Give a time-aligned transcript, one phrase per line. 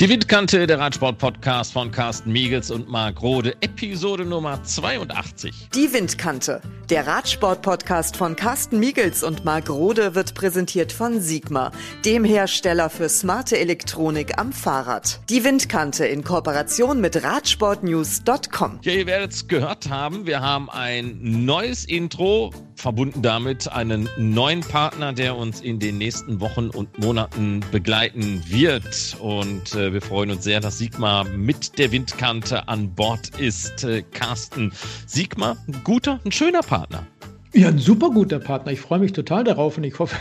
[0.00, 5.68] Die Windkante, der Radsport-Podcast von Carsten Miegels und Marc Rode, Episode Nummer 82.
[5.74, 11.70] Die Windkante, der Radsport-Podcast von Carsten Miegels und Marc Rode wird präsentiert von Sigma,
[12.06, 15.20] dem Hersteller für smarte Elektronik am Fahrrad.
[15.28, 18.78] Die Windkante in Kooperation mit Radsportnews.com.
[18.80, 24.62] Ja, ihr werdet es gehört haben, wir haben ein neues Intro, verbunden damit einen neuen
[24.62, 29.16] Partner, der uns in den nächsten Wochen und Monaten begleiten wird.
[29.20, 33.84] Und äh, wir freuen uns sehr, dass Sigma mit der Windkante an Bord ist.
[33.84, 34.72] Äh, Carsten,
[35.06, 37.06] Sigma, ein guter, ein schöner Partner.
[37.52, 38.70] Ja, ein super guter Partner.
[38.70, 40.16] Ich freue mich total darauf und ich hoffe,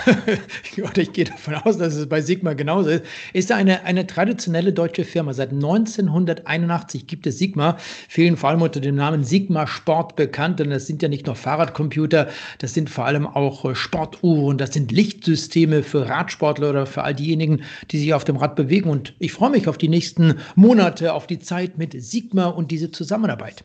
[0.97, 3.05] ich gehe davon aus, dass es bei Sigma genauso ist.
[3.33, 5.31] Ist eine, eine traditionelle deutsche Firma.
[5.33, 10.59] Seit 1981 gibt es Sigma, vielen vor allem unter dem Namen Sigma Sport bekannt.
[10.59, 14.73] Und das sind ja nicht nur Fahrradcomputer, das sind vor allem auch äh, Sportuhren, das
[14.73, 18.89] sind Lichtsysteme für Radsportler oder für all diejenigen, die sich auf dem Rad bewegen.
[18.89, 22.89] Und ich freue mich auf die nächsten Monate, auf die Zeit mit Sigma und diese
[22.89, 23.63] Zusammenarbeit.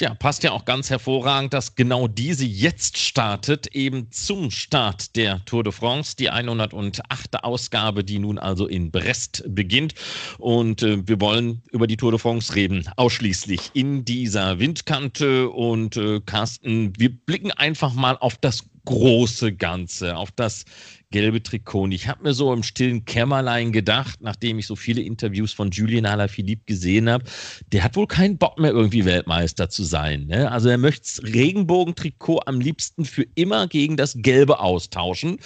[0.00, 5.44] Ja, passt ja auch ganz hervorragend, dass genau diese jetzt startet, eben zum Start der
[5.44, 7.44] Tour de France, die 108.
[7.44, 9.94] Ausgabe, die nun also in Brest beginnt.
[10.38, 15.48] Und äh, wir wollen über die Tour de France reden, ausschließlich in dieser Windkante.
[15.48, 20.64] Und äh, Carsten, wir blicken einfach mal auf das große Ganze, auf das
[21.10, 21.82] gelbe Trikot.
[21.82, 25.70] Und ich habe mir so im stillen Kämmerlein gedacht, nachdem ich so viele Interviews von
[25.70, 27.24] Julien Alaphilippe gesehen habe,
[27.72, 30.26] der hat wohl keinen Bock mehr irgendwie Weltmeister zu sein.
[30.26, 30.50] Ne?
[30.50, 35.38] Also er möchte das Regenbogentrikot am liebsten für immer gegen das gelbe austauschen.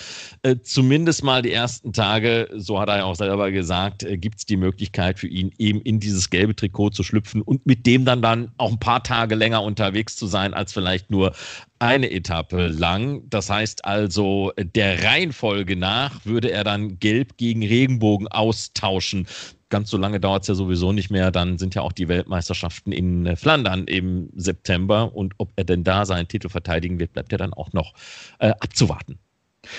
[0.43, 4.39] Äh, zumindest mal die ersten Tage, so hat er ja auch selber gesagt, äh, gibt
[4.39, 8.05] es die Möglichkeit für ihn eben in dieses gelbe Trikot zu schlüpfen und mit dem
[8.05, 11.35] dann dann auch ein paar Tage länger unterwegs zu sein als vielleicht nur
[11.79, 13.23] eine Etappe lang.
[13.29, 19.27] Das heißt also, der Reihenfolge nach würde er dann Gelb gegen Regenbogen austauschen.
[19.69, 21.31] Ganz so lange dauert es ja sowieso nicht mehr.
[21.31, 25.15] Dann sind ja auch die Weltmeisterschaften in Flandern im September.
[25.15, 27.93] Und ob er denn da seinen Titel verteidigen wird, bleibt ja dann auch noch
[28.39, 29.19] äh, abzuwarten.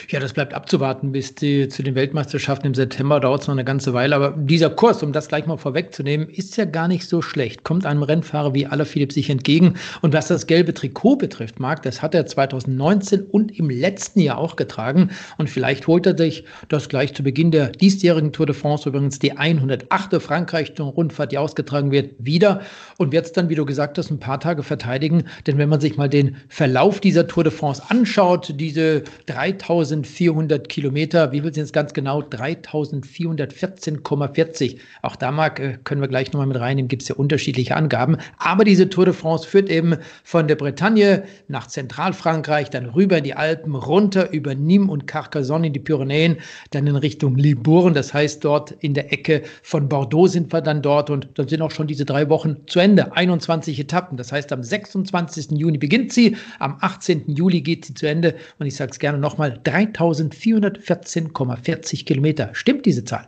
[0.10, 1.12] Ja, das bleibt abzuwarten.
[1.12, 4.16] Bis die, zu den Weltmeisterschaften im September dauert es noch eine ganze Weile.
[4.16, 7.64] Aber dieser Kurs, um das gleich mal vorwegzunehmen, ist ja gar nicht so schlecht.
[7.64, 9.76] Kommt einem Rennfahrer wie Alaphilippe sich entgegen.
[10.02, 14.38] Und was das gelbe Trikot betrifft, Marc, das hat er 2019 und im letzten Jahr
[14.38, 15.10] auch getragen.
[15.38, 19.20] Und vielleicht holt er sich das gleich zu Beginn der diesjährigen Tour de France, übrigens
[19.20, 20.22] die 108.
[20.22, 22.62] Frankreich-Rundfahrt, die ausgetragen wird, wieder.
[22.98, 25.24] Und wird es dann, wie du gesagt hast, ein paar Tage verteidigen.
[25.48, 30.69] Denn wenn man sich mal den Verlauf dieser Tour de France anschaut, diese 3000 3400
[30.69, 31.31] Kilometer.
[31.31, 32.22] Wie viel sind es ganz genau?
[32.22, 34.78] 3414,40.
[35.01, 38.17] Auch da, Marc, äh, können wir gleich nochmal mit reinnehmen, gibt es ja unterschiedliche Angaben.
[38.38, 43.23] Aber diese Tour de France führt eben von der Bretagne nach Zentralfrankreich, dann rüber in
[43.23, 46.38] die Alpen, runter über Nîmes und Carcassonne in die Pyrenäen,
[46.72, 47.94] dann in Richtung Libourne.
[47.94, 51.61] Das heißt, dort in der Ecke von Bordeaux sind wir dann dort und dann sind
[51.61, 53.13] auch schon diese drei Wochen zu Ende.
[53.13, 54.17] 21 Etappen.
[54.17, 55.51] Das heißt, am 26.
[55.51, 57.35] Juni beginnt sie, am 18.
[57.35, 58.35] Juli geht sie zu Ende.
[58.57, 62.52] Und ich sage es gerne nochmal, 3414,40 Kilometer.
[62.53, 63.28] Stimmt diese Zahl?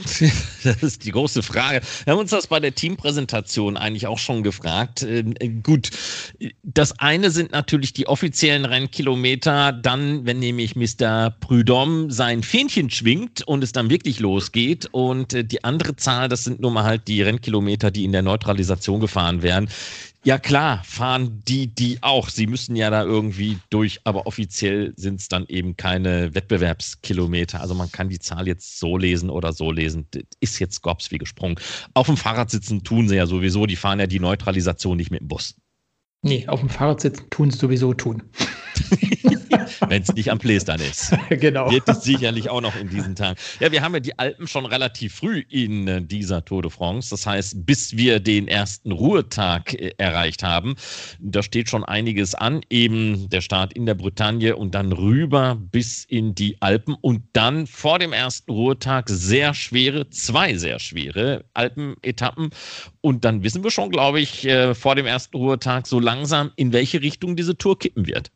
[0.62, 1.80] Das ist die große Frage.
[2.04, 5.02] Wir haben uns das bei der Teampräsentation eigentlich auch schon gefragt.
[5.02, 5.90] Ähm, äh, gut,
[6.62, 9.72] das eine sind natürlich die offiziellen Rennkilometer.
[9.72, 11.34] Dann, wenn nämlich Mr.
[11.40, 14.86] Prudhomme sein Fähnchen schwingt und es dann wirklich losgeht.
[14.92, 18.22] Und äh, die andere Zahl, das sind nun mal halt die Rennkilometer, die in der
[18.22, 19.70] Neutralisation gefahren werden.
[20.22, 22.28] Ja klar, fahren die die auch.
[22.28, 27.60] Sie müssen ja da irgendwie durch, aber offiziell sind es dann eben keine Wettbewerbskilometer.
[27.60, 30.08] Also man kann die Zahl jetzt so lesen oder so lesen.
[30.10, 31.56] Das ist jetzt Skops wie gesprungen.
[31.94, 33.64] Auf dem Fahrrad sitzen tun sie ja sowieso.
[33.64, 35.54] Die fahren ja die Neutralisation nicht mit dem Bus.
[36.20, 38.22] Nee, auf dem Fahrrad sitzen tun sie sowieso tun.
[39.88, 41.12] Wenn es nicht am Plästern ist.
[41.30, 41.70] genau.
[41.70, 43.38] Wird es sicherlich auch noch in diesen Tagen.
[43.60, 47.10] Ja, wir haben ja die Alpen schon relativ früh in äh, dieser Tour de France.
[47.10, 50.74] Das heißt, bis wir den ersten Ruhetag äh, erreicht haben,
[51.18, 52.60] da steht schon einiges an.
[52.70, 57.66] Eben der Start in der Bretagne und dann rüber bis in die Alpen und dann
[57.66, 62.50] vor dem ersten Ruhetag sehr schwere, zwei sehr schwere Alpenetappen.
[63.00, 66.72] Und dann wissen wir schon, glaube ich, äh, vor dem ersten Ruhetag so langsam, in
[66.72, 68.30] welche Richtung diese Tour kippen wird.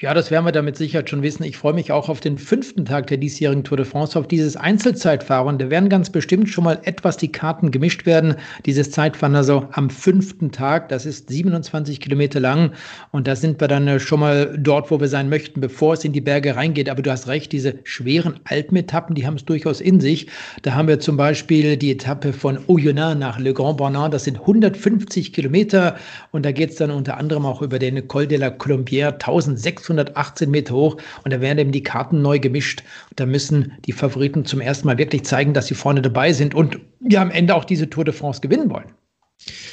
[0.00, 1.42] Ja, das werden wir damit sicher schon wissen.
[1.42, 4.56] Ich freue mich auch auf den fünften Tag der diesjährigen Tour de France, auf dieses
[4.56, 5.58] Einzelzeitfahren.
[5.58, 8.36] Da werden ganz bestimmt schon mal etwas die Karten gemischt werden.
[8.66, 12.72] Dieses Zeitfahren also am fünften Tag, das ist 27 Kilometer lang.
[13.12, 16.04] Und da sind wir dann äh, schon mal dort, wo wir sein möchten, bevor es
[16.04, 16.88] in die Berge reingeht.
[16.88, 20.28] Aber du hast recht, diese schweren Alpenetappen, die haben es durchaus in sich.
[20.62, 24.14] Da haben wir zum Beispiel die Etappe von Oyonnax nach Le Grand Bornand.
[24.14, 25.96] Das sind 150 Kilometer.
[26.32, 29.59] Und da geht es dann unter anderem auch über den Col de la Colombière, 1000
[29.60, 32.82] 618 Meter hoch und da werden eben die Karten neu gemischt.
[33.16, 36.78] Da müssen die Favoriten zum ersten Mal wirklich zeigen, dass sie vorne dabei sind und
[37.08, 38.92] ja am Ende auch diese Tour de France gewinnen wollen.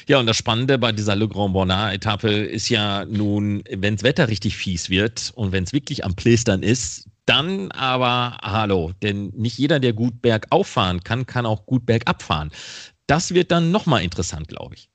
[0.08, 4.30] Ja, und das Spannende bei dieser Le Grand Bonnard-Etappe ist ja nun, wenn das Wetter
[4.30, 9.58] richtig fies wird und wenn es wirklich am Plästern ist, dann aber hallo, denn nicht
[9.58, 12.52] jeder, der gut bergauf fahren kann, kann auch gut bergab fahren.
[13.06, 14.90] Das wird dann nochmal interessant, glaube ich.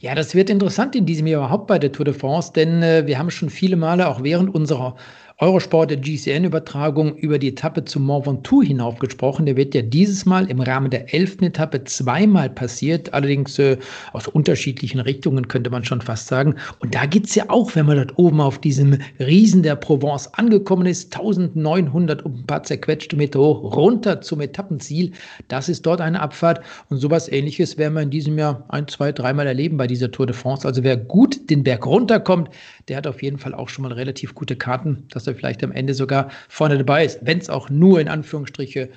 [0.00, 3.06] Ja, das wird interessant in diesem Jahr überhaupt bei der Tour de France, denn äh,
[3.06, 4.96] wir haben schon viele Male auch während unserer
[5.38, 9.46] Eurosport der GCN-Übertragung über die Etappe zum Mont Ventoux hinauf gesprochen.
[9.46, 13.76] Der wird ja dieses Mal im Rahmen der elften Etappe zweimal passiert, allerdings äh,
[14.12, 16.56] aus unterschiedlichen Richtungen, könnte man schon fast sagen.
[16.80, 20.32] Und da geht es ja auch, wenn man dort oben auf diesem Riesen der Provence
[20.34, 25.12] angekommen ist, 1900 um ein paar zerquetschte Meter hoch, runter zum Etappenziel.
[25.48, 26.60] Das ist dort eine Abfahrt.
[26.88, 30.26] Und sowas ähnliches werden wir in diesem Jahr ein, zwei, dreimal erleben bei dieser Tour
[30.26, 30.66] de France.
[30.66, 32.50] Also wer gut den Berg runterkommt,
[32.88, 35.72] der hat auf jeden Fall auch schon mal relativ gute Karten, dass er vielleicht am
[35.72, 38.90] Ende sogar vorne dabei ist, wenn es auch nur in Anführungsstriche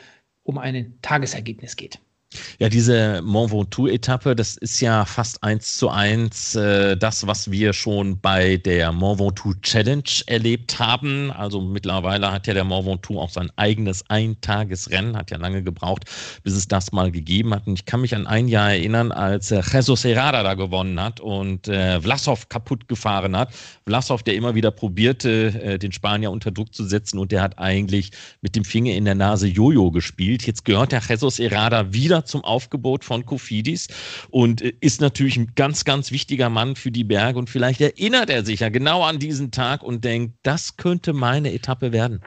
[0.44, 2.00] um ein Tagesergebnis geht.
[2.60, 7.74] Ja, diese Mont Ventoux-Etappe, das ist ja fast eins zu eins äh, das, was wir
[7.74, 11.32] schon bei der Mont Ventoux Challenge erlebt haben.
[11.32, 16.06] Also mittlerweile hat ja der Mont Ventoux auch sein eigenes Eintagesrennen, hat ja lange gebraucht,
[16.44, 17.68] bis es das mal gegeben hat.
[17.68, 21.20] Und ich kann mich an ein Jahr erinnern, als äh, Jesus Herrada da gewonnen hat
[21.20, 23.54] und äh, Vlasov kaputt gefahren hat.
[23.86, 27.60] Vlasov, der immer wieder probierte, äh, den Spanier unter Druck zu setzen und der hat
[27.60, 28.12] eigentlich
[28.42, 30.46] mit dem Finger in der Nase Jojo gespielt.
[30.46, 33.88] Jetzt gehört der Jesus Herrada wieder zum Aufgebot von Kofidis
[34.30, 37.40] und äh, ist natürlich ein ganz, ganz wichtiger Mann für die Berge.
[37.40, 41.54] Und vielleicht erinnert er sich ja genau an diesen Tag und denkt, das könnte meine
[41.54, 42.22] Etappe werden.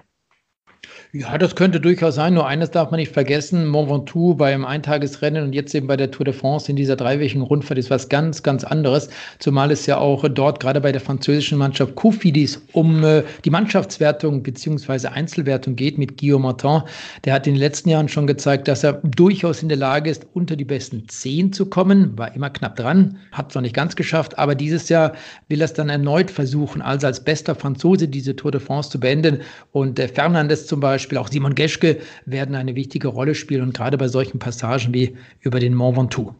[1.13, 2.35] Ja, das könnte durchaus sein.
[2.35, 6.11] Nur eines darf man nicht vergessen: Mont Ventoux beim Eintagesrennen und jetzt eben bei der
[6.11, 9.09] Tour de France in dieser dreiwöchigen Rundfahrt ist was ganz, ganz anderes.
[9.39, 14.43] Zumal es ja auch dort gerade bei der französischen Mannschaft Cofidis um äh, die Mannschaftswertung
[14.43, 15.09] bzw.
[15.09, 16.83] Einzelwertung geht mit Guillaume Martin.
[17.25, 20.27] Der hat in den letzten Jahren schon gezeigt, dass er durchaus in der Lage ist,
[20.35, 22.19] unter die besten zehn zu kommen.
[22.19, 25.15] War immer knapp dran, hat es noch nicht ganz geschafft, aber dieses Jahr
[25.49, 29.01] will er es dann erneut versuchen, also als bester Franzose diese Tour de France zu
[29.01, 29.39] beenden.
[29.73, 33.73] Und äh, Fernandes zum Beispiel Beispiel auch Simon Geschke werden eine wichtige Rolle spielen und
[33.73, 36.35] gerade bei solchen Passagen wie über den Mont Ventoux.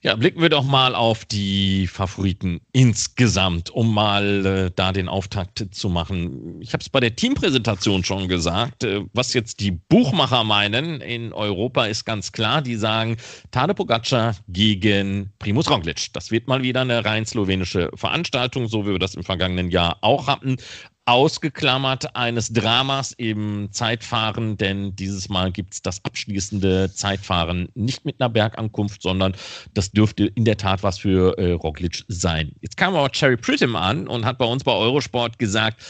[0.00, 5.64] Ja, blicken wir doch mal auf die Favoriten insgesamt, um mal äh, da den Auftakt
[5.70, 6.60] zu machen.
[6.60, 8.84] Ich habe es bei der Teampräsentation schon gesagt.
[8.84, 12.60] Äh, was jetzt die Buchmacher meinen in Europa ist ganz klar.
[12.60, 13.16] Die sagen
[13.50, 16.12] Tade Pogacar gegen Primus Roglic.
[16.12, 19.96] Das wird mal wieder eine rein slowenische Veranstaltung, so wie wir das im vergangenen Jahr
[20.02, 20.58] auch hatten
[21.06, 28.20] ausgeklammert eines Dramas im Zeitfahren, denn dieses Mal gibt es das abschließende Zeitfahren nicht mit
[28.20, 29.34] einer Bergankunft, sondern
[29.74, 32.52] das dürfte in der Tat was für äh, Roglic sein.
[32.60, 35.82] Jetzt kam aber Cherry Prittam an und hat bei uns bei Eurosport gesagt,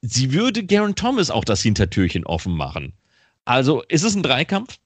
[0.00, 2.94] sie würde Garen Thomas auch das Hintertürchen offen machen.
[3.44, 4.78] Also ist es ein Dreikampf?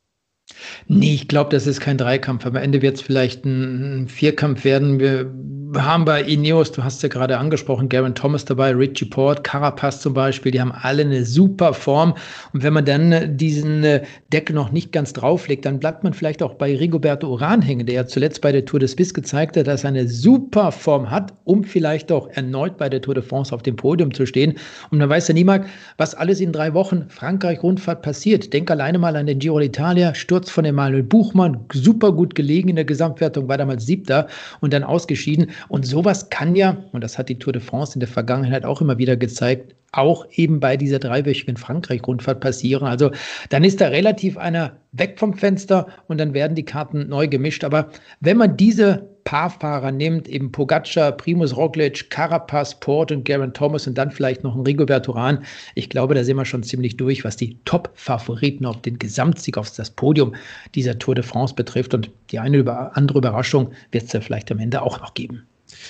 [0.89, 2.47] Nee, ich glaube, das ist kein Dreikampf.
[2.47, 5.01] Am Ende wird es vielleicht ein Vierkampf werden.
[5.01, 5.31] Wir
[5.77, 10.15] haben bei Ineos, du hast ja gerade angesprochen, Garen Thomas dabei, Richie Port, Carapaz zum
[10.15, 12.15] Beispiel, die haben alle eine super Form.
[12.53, 16.43] Und wenn man dann diesen äh, Deckel noch nicht ganz drauflegt, dann bleibt man vielleicht
[16.43, 19.67] auch bei Rigoberto Uran hängen, der ja zuletzt bei der Tour de Suisse gezeigt hat,
[19.67, 23.55] dass er eine super Form hat, um vielleicht auch erneut bei der Tour de France
[23.55, 24.55] auf dem Podium zu stehen.
[24.91, 28.53] Und man weiß ja niemand, was alles in drei Wochen Frankreich-Rundfahrt passiert.
[28.53, 32.69] Denk alleine mal an den Giro d'Italia, Sturz Sturz von Emanuel Buchmann, super gut gelegen
[32.69, 34.29] in der Gesamtwertung, war damals siebter
[34.61, 35.51] und dann ausgeschieden.
[35.69, 38.81] Und sowas kann ja, und das hat die Tour de France in der Vergangenheit auch
[38.81, 42.87] immer wieder gezeigt, auch eben bei dieser dreiwöchigen Frankreich-Rundfahrt passieren.
[42.87, 43.11] Also
[43.49, 47.65] dann ist da relativ einer weg vom Fenster und dann werden die Karten neu gemischt.
[47.65, 53.87] Aber wenn man diese Paarfahrer nimmt, eben Pogacar, Primus Roglic, Carapaz, Port und Garen Thomas
[53.87, 55.45] und dann vielleicht noch ein Rigoberto Uran.
[55.75, 59.71] Ich glaube, da sind wir schon ziemlich durch, was die Top-Favoriten auf den Gesamtsieg, auf
[59.75, 60.35] das Podium
[60.77, 61.93] dieser Tour de France betrifft.
[61.93, 65.43] Und die eine oder andere Überraschung wird es ja vielleicht am Ende auch noch geben.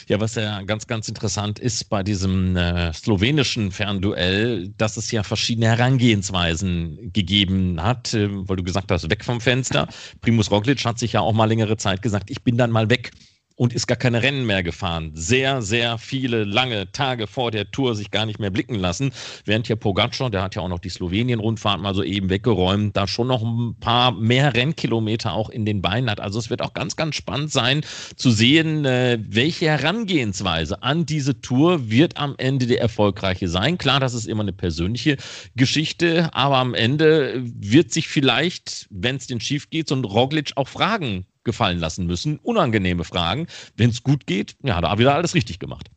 [0.08, 5.24] Ja, was ja ganz, ganz interessant ist bei diesem äh, slowenischen Fernduell, dass es ja
[5.24, 9.88] verschiedene Herangehensweisen gegeben hat, äh, weil du gesagt hast, weg vom Fenster.
[10.20, 13.10] Primus Roglic hat sich ja auch mal längere Zeit gesagt, ich bin dann mal weg
[13.56, 15.10] und ist gar keine Rennen mehr gefahren.
[15.14, 19.12] Sehr, sehr viele lange Tage vor der Tour sich gar nicht mehr blicken lassen.
[19.46, 23.06] Während hier Pogacar, der hat ja auch noch die Slowenien-Rundfahrt mal so eben weggeräumt, da
[23.08, 26.20] schon noch ein paar mehr Rennkilometer auch in den Beinen hat.
[26.20, 27.80] Also es wird auch ganz, ganz spannend sein
[28.16, 33.78] zu sehen, äh, welche Herangehensweise an diese Tour wird am Ende der erfolgreiche sein.
[33.78, 35.16] Klar, das ist immer eine persönliche
[35.56, 40.52] Geschichte, aber am Ende wird sich vielleicht, wenn es den schief geht, so ein Roglic
[40.56, 42.38] auch fragen gefallen lassen müssen.
[42.42, 43.46] Unangenehme Fragen.
[43.76, 45.88] Wenn es gut geht, ja, da wieder alles richtig gemacht.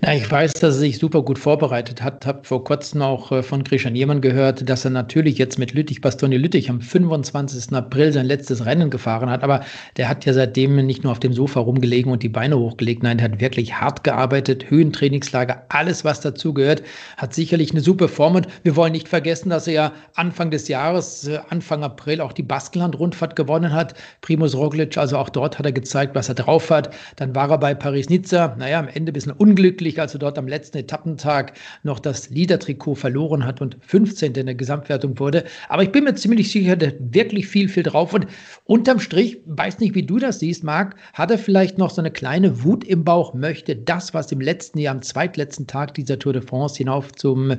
[0.00, 2.26] Na, ich weiß, dass er sich super gut vorbereitet hat.
[2.26, 6.00] Habe vor kurzem auch äh, von Christian Jemann gehört, dass er natürlich jetzt mit Lüttich,
[6.00, 7.72] Bastoni Lüttich am 25.
[7.72, 9.44] April sein letztes Rennen gefahren hat.
[9.44, 9.64] Aber
[9.96, 13.02] der hat ja seitdem nicht nur auf dem Sofa rumgelegen und die Beine hochgelegt.
[13.02, 14.70] Nein, der hat wirklich hart gearbeitet.
[14.70, 16.82] Höhentrainingslager, alles, was dazu gehört.
[17.16, 18.34] Hat sicherlich eine super Form.
[18.34, 22.32] Und wir wollen nicht vergessen, dass er ja Anfang des Jahres, äh, Anfang April, auch
[22.32, 23.94] die Baskenland-Rundfahrt gewonnen hat.
[24.22, 26.92] Primus Roglic, also auch dort hat er gezeigt, was er drauf hat.
[27.16, 28.56] Dann war er bei Paris-Nizza.
[28.58, 32.94] Naja, am Ende ein bisschen unglücklich als er dort am letzten Etappentag noch das Liedertrikot
[32.94, 34.34] verloren hat und 15.
[34.34, 35.42] in der Gesamtwertung wurde.
[35.68, 38.14] Aber ich bin mir ziemlich sicher, der wirklich viel, viel drauf.
[38.14, 38.28] Und
[38.66, 42.12] unterm Strich, weiß nicht, wie du das siehst, Marc, hat er vielleicht noch so eine
[42.12, 46.34] kleine Wut im Bauch, möchte das, was im letzten Jahr, am zweitletzten Tag dieser Tour
[46.34, 47.56] de France hinauf zum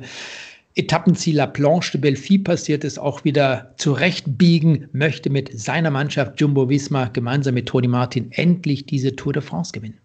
[0.76, 6.70] Etappenziel La Planche de Belfi passiert ist, auch wieder zurechtbiegen, möchte mit seiner Mannschaft Jumbo
[6.70, 10.03] Visma gemeinsam mit Toni Martin endlich diese Tour de France gewinnen.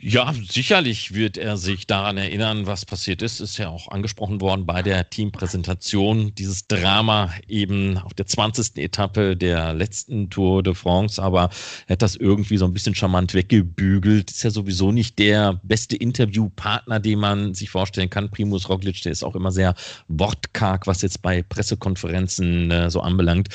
[0.00, 3.40] Ja, sicherlich wird er sich daran erinnern, was passiert ist.
[3.40, 6.34] Ist ja auch angesprochen worden bei der Teampräsentation.
[6.34, 8.78] Dieses Drama eben auf der 20.
[8.78, 11.22] Etappe der letzten Tour de France.
[11.22, 11.50] Aber
[11.86, 14.30] er hat das irgendwie so ein bisschen charmant weggebügelt.
[14.30, 18.30] Ist ja sowieso nicht der beste Interviewpartner, den man sich vorstellen kann.
[18.30, 19.74] Primus Roglic, der ist auch immer sehr
[20.08, 23.48] wortkarg, was jetzt bei Pressekonferenzen äh, so anbelangt.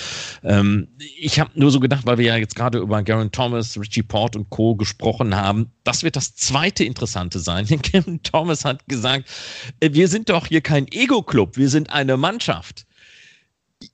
[0.44, 0.88] Ähm,
[1.20, 4.36] ich habe nur so gedacht, weil wir ja jetzt gerade über Garen Thomas, Richie Port
[4.36, 4.76] und Co.
[4.76, 7.66] gesprochen haben, das wird das zweite Interessante sein.
[7.82, 9.30] Kevin Thomas hat gesagt,
[9.80, 12.86] äh, wir sind doch hier kein Ego-Club, wir sind eine Mannschaft.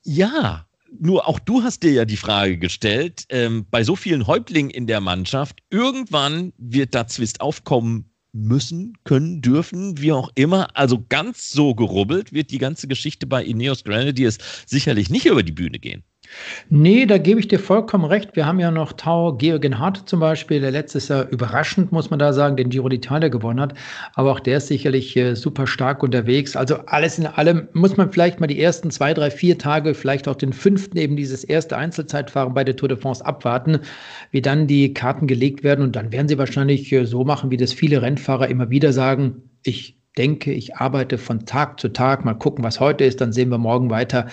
[0.04, 0.66] Ja,
[1.00, 4.88] nur auch du hast dir ja die Frage gestellt, ähm, bei so vielen Häuptlingen in
[4.88, 10.76] der Mannschaft, irgendwann wird da Zwist aufkommen müssen, können, dürfen, wie auch immer.
[10.76, 15.52] Also ganz so gerubbelt wird die ganze Geschichte bei Ineos Grenadiers sicherlich nicht über die
[15.52, 16.04] Bühne gehen.
[16.70, 18.36] Nee, da gebe ich dir vollkommen recht.
[18.36, 22.20] Wir haben ja noch Tau Georgen Hart zum Beispiel, der letztes Jahr überraschend, muss man
[22.20, 23.74] da sagen, den Giro d'Italia gewonnen hat.
[24.16, 26.56] Aber auch der ist sicherlich äh, super stark unterwegs.
[26.56, 30.28] Also alles in allem muss man vielleicht mal die ersten zwei, drei, vier Tage, vielleicht
[30.28, 33.80] auch den fünften eben dieses erste Einzelzeitfahren bei der Tour de France abwarten,
[34.32, 35.84] wie dann die Karten gelegt werden.
[35.84, 39.50] Und dann werden sie wahrscheinlich äh, so machen, wie das viele Rennfahrer immer wieder sagen.
[39.64, 43.50] Ich denke, ich arbeite von Tag zu Tag, mal gucken, was heute ist, dann sehen
[43.50, 44.28] wir morgen weiter.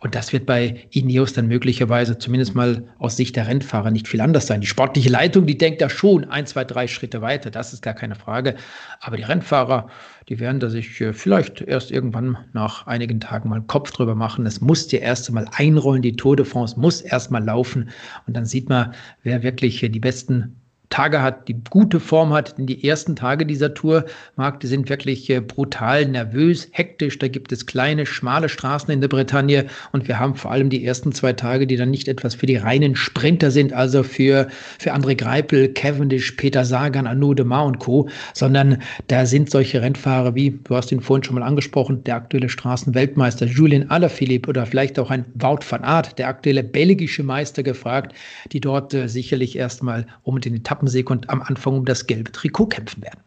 [0.00, 4.22] Und das wird bei Ineos dann möglicherweise zumindest mal aus Sicht der Rennfahrer nicht viel
[4.22, 4.62] anders sein.
[4.62, 7.94] Die sportliche Leitung, die denkt da schon ein, zwei, drei Schritte weiter, das ist gar
[7.94, 8.56] keine Frage.
[9.00, 9.88] Aber die Rennfahrer,
[10.28, 14.14] die werden da sich äh, vielleicht erst irgendwann nach einigen Tagen mal einen Kopf drüber
[14.14, 14.46] machen.
[14.46, 17.90] Es muss ja erst einmal einrollen, die Tour de France muss erst mal laufen.
[18.26, 20.56] Und dann sieht man, wer wirklich die besten
[20.88, 22.56] Tage hat, die gute Form hat.
[22.58, 24.04] Denn die ersten Tage dieser Tour,
[24.36, 27.18] Marc, die sind wirklich äh, brutal nervös, hektisch.
[27.18, 29.66] Da gibt es kleine, schmale Straßen in der Bretagne.
[29.92, 32.56] Und wir haben vor allem die ersten zwei Tage, die dann nicht etwas für die
[32.56, 37.78] reinen Sprinter sind, also für, für André Greipel, Cavendish, Peter Sagan, Arnaud de Mar und
[37.78, 42.16] Co., sondern da sind solche Rennfahrer wie, du hast ihn vorhin schon mal angesprochen, der
[42.16, 47.62] aktuelle Straßenweltmeister Julien Alaphilippe oder vielleicht auch ein Wout van Aert, der aktuelle belgische Meister
[47.62, 48.14] gefragt,
[48.52, 52.32] die dort äh, sicherlich erstmal um den Etappen Etappensieg und am Anfang um das gelbe
[52.32, 53.20] Trikot kämpfen werden.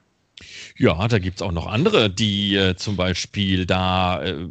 [0.77, 4.47] Ja, da gibt es auch noch andere, die äh, zum Beispiel da äh,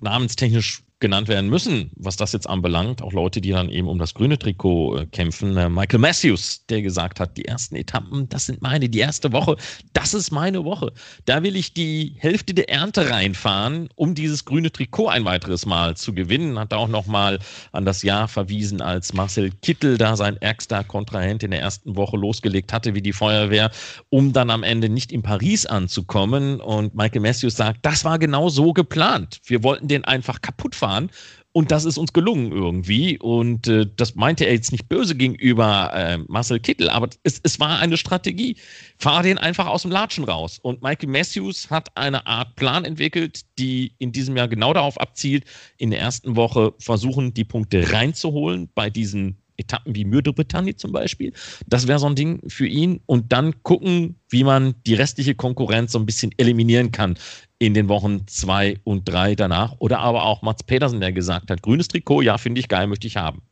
[0.00, 3.02] namenstechnisch genannt werden müssen, was das jetzt anbelangt.
[3.02, 5.54] Auch Leute, die dann eben um das grüne Trikot äh, kämpfen.
[5.56, 9.56] Äh, Michael Matthews, der gesagt hat, die ersten Etappen, das sind meine, die erste Woche,
[9.92, 10.92] das ist meine Woche.
[11.26, 15.98] Da will ich die Hälfte der Ernte reinfahren, um dieses grüne Trikot ein weiteres Mal
[15.98, 16.58] zu gewinnen.
[16.58, 17.40] Hat auch nochmal
[17.72, 22.16] an das Jahr verwiesen, als Marcel Kittel da sein ärgster Kontrahent in der ersten Woche
[22.16, 23.70] losgelegt hatte, wie die Feuerwehr,
[24.08, 26.58] um dann am Ende nicht in Paris anzukommen.
[26.58, 29.40] Und Michael Matthews sagt, das war genau so geplant.
[29.44, 31.10] Wir wollten den einfach kaputt fahren fahren.
[31.52, 33.18] Und das ist uns gelungen irgendwie.
[33.18, 37.58] Und äh, das meinte er jetzt nicht böse gegenüber äh, Marcel Kittel, aber es, es
[37.58, 38.56] war eine Strategie.
[38.98, 40.58] Fahr den einfach aus dem Latschen raus.
[40.60, 45.44] Und Michael Matthews hat eine Art Plan entwickelt, die in diesem Jahr genau darauf abzielt,
[45.78, 50.76] in der ersten Woche versuchen, die Punkte reinzuholen bei diesen Etappen wie Mür de Bretagne
[50.76, 51.32] zum Beispiel.
[51.66, 53.00] Das wäre so ein Ding für ihn.
[53.06, 57.16] Und dann gucken, wie man die restliche Konkurrenz so ein bisschen eliminieren kann
[57.58, 59.74] in den Wochen zwei und drei danach.
[59.78, 63.06] Oder aber auch Mats Petersen, der gesagt hat, grünes Trikot, ja, finde ich geil, möchte
[63.06, 63.42] ich haben.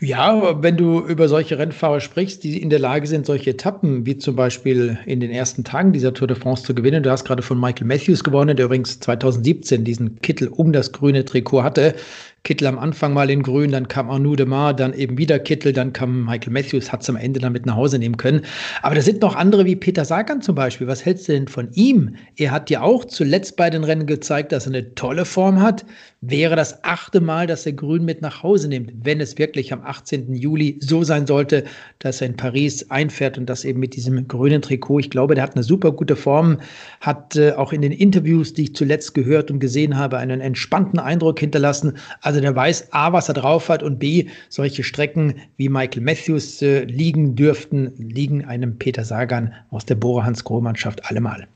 [0.00, 4.18] Ja, wenn du über solche Rennfahrer sprichst, die in der Lage sind, solche Etappen wie
[4.18, 7.04] zum Beispiel in den ersten Tagen dieser Tour de France zu gewinnen.
[7.04, 11.24] Du hast gerade von Michael Matthews gewonnen, der übrigens 2017 diesen Kittel um das grüne
[11.24, 11.94] Trikot hatte.
[12.42, 15.72] Kittel am Anfang mal in grün, dann kam Arnaud de Mar, dann eben wieder Kittel,
[15.72, 18.42] dann kam Michael Matthews, hat es am Ende dann mit nach Hause nehmen können.
[18.82, 20.86] Aber da sind noch andere wie Peter Sagan zum Beispiel.
[20.86, 22.16] Was hältst du denn von ihm?
[22.36, 25.84] Er hat ja auch zuletzt bei den Rennen gezeigt, dass er eine tolle Form hat.
[26.22, 29.82] Wäre das achte Mal, dass er grün mit nach Hause nimmt, wenn es wirklich am
[29.82, 30.34] 18.
[30.34, 31.64] Juli so sein sollte,
[31.98, 34.98] dass er in Paris einfährt und das eben mit diesem grünen Trikot.
[34.98, 36.58] Ich glaube, der hat eine super gute Form,
[37.00, 40.98] hat äh, auch in den Interviews, die ich zuletzt gehört und gesehen habe, einen entspannten
[40.98, 41.94] Eindruck hinterlassen.
[42.20, 46.62] Also der weiß A, was er drauf hat und B, solche Strecken wie Michael Matthews
[46.62, 51.48] äh, liegen dürften, liegen einem Peter Sagan aus der Bora Hans Grohe Mannschaft allemal.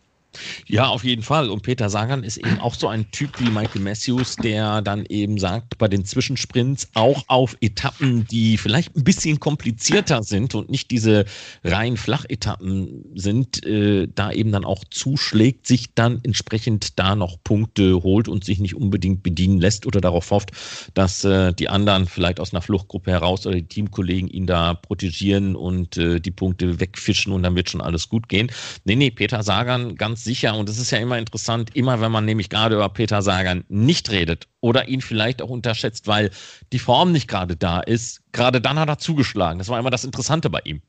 [0.67, 1.51] Ja, auf jeden Fall.
[1.51, 5.39] Und Peter Sagan ist eben auch so ein Typ wie Michael Matthews, der dann eben
[5.39, 10.91] sagt, bei den Zwischensprints auch auf Etappen, die vielleicht ein bisschen komplizierter sind und nicht
[10.91, 11.25] diese
[11.63, 18.03] rein Flachetappen sind, äh, da eben dann auch zuschlägt, sich dann entsprechend da noch Punkte
[18.03, 20.51] holt und sich nicht unbedingt bedienen lässt oder darauf hofft,
[20.95, 25.57] dass äh, die anderen vielleicht aus einer Fluchtgruppe heraus oder die Teamkollegen ihn da protegieren
[25.57, 28.51] und äh, die Punkte wegfischen und dann wird schon alles gut gehen.
[28.85, 32.25] Nee, nee, Peter Sagan ganz sicher, und es ist ja immer interessant, immer wenn man
[32.25, 36.31] nämlich gerade über Peter Sagan nicht redet oder ihn vielleicht auch unterschätzt, weil
[36.73, 39.59] die Form nicht gerade da ist, gerade dann hat er zugeschlagen.
[39.59, 40.83] Das war immer das Interessante bei ihm.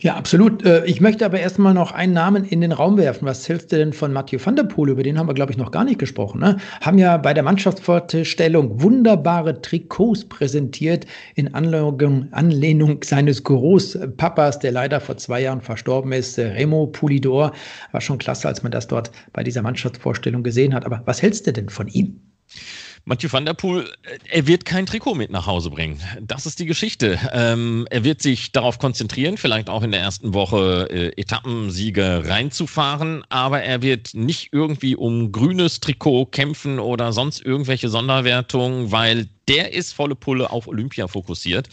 [0.00, 0.64] Ja, absolut.
[0.64, 3.26] Äh, ich möchte aber erstmal noch einen Namen in den Raum werfen.
[3.26, 4.90] Was hältst du denn von Mathieu van der Poel?
[4.90, 6.40] Über den haben wir, glaube ich, noch gar nicht gesprochen.
[6.40, 6.56] Ne?
[6.80, 15.00] Haben ja bei der Mannschaftsvorstellung wunderbare Trikots präsentiert in Anlehnung, Anlehnung seines Großpapas, der leider
[15.00, 17.52] vor zwei Jahren verstorben ist, Remo Pulidor.
[17.92, 20.84] War schon klasse, als man das dort bei dieser Mannschaftsvorstellung gesehen hat.
[20.86, 22.20] Aber was hältst du denn von ihm?
[23.06, 26.00] Mathieu van der Poel, äh, er wird kein Trikot mit nach Hause bringen.
[26.22, 27.18] Das ist die Geschichte.
[27.32, 33.22] Ähm, er wird sich darauf konzentrieren, vielleicht auch in der ersten Woche äh, Etappensiege reinzufahren,
[33.28, 39.72] aber er wird nicht irgendwie um grünes Trikot kämpfen oder sonst irgendwelche Sonderwertungen, weil der
[39.72, 41.68] ist volle Pulle auf Olympia fokussiert.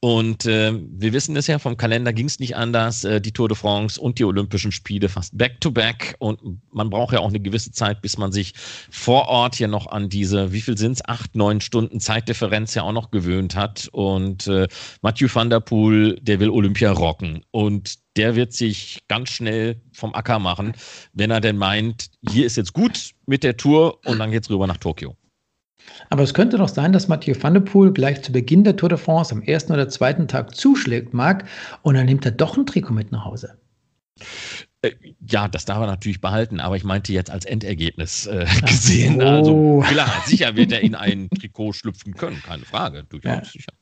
[0.00, 3.04] Und äh, wir wissen es ja, vom Kalender ging es nicht anders.
[3.04, 6.14] Äh, die Tour de France und die Olympischen Spiele fast back-to-back.
[6.14, 6.16] -back.
[6.18, 8.52] Und man braucht ja auch eine gewisse Zeit, bis man sich
[8.90, 12.82] vor Ort hier noch an diese, wie viel sind es, acht, neun Stunden Zeitdifferenz ja
[12.82, 13.88] auch noch gewöhnt hat.
[13.92, 14.68] Und äh,
[15.02, 17.44] Mathieu van der Poel, der will Olympia rocken.
[17.50, 20.74] Und der wird sich ganz schnell vom Acker machen,
[21.12, 24.66] wenn er denn meint, hier ist jetzt gut mit der Tour und dann geht's rüber
[24.66, 25.16] nach Tokio.
[26.10, 28.88] Aber es könnte doch sein, dass Mathieu van der Poel gleich zu Beginn der Tour
[28.88, 31.44] de France am ersten oder zweiten Tag zuschlägt, Marc,
[31.82, 33.58] und dann nimmt er doch ein Trikot mit nach Hause.
[34.82, 34.92] Äh,
[35.26, 39.20] ja, das darf er natürlich behalten, aber ich meinte jetzt als Endergebnis äh, gesehen.
[39.20, 43.44] Also klar, sicher wird er in ein Trikot schlüpfen können, keine Frage, durchaus ja.
[43.44, 43.72] sicher.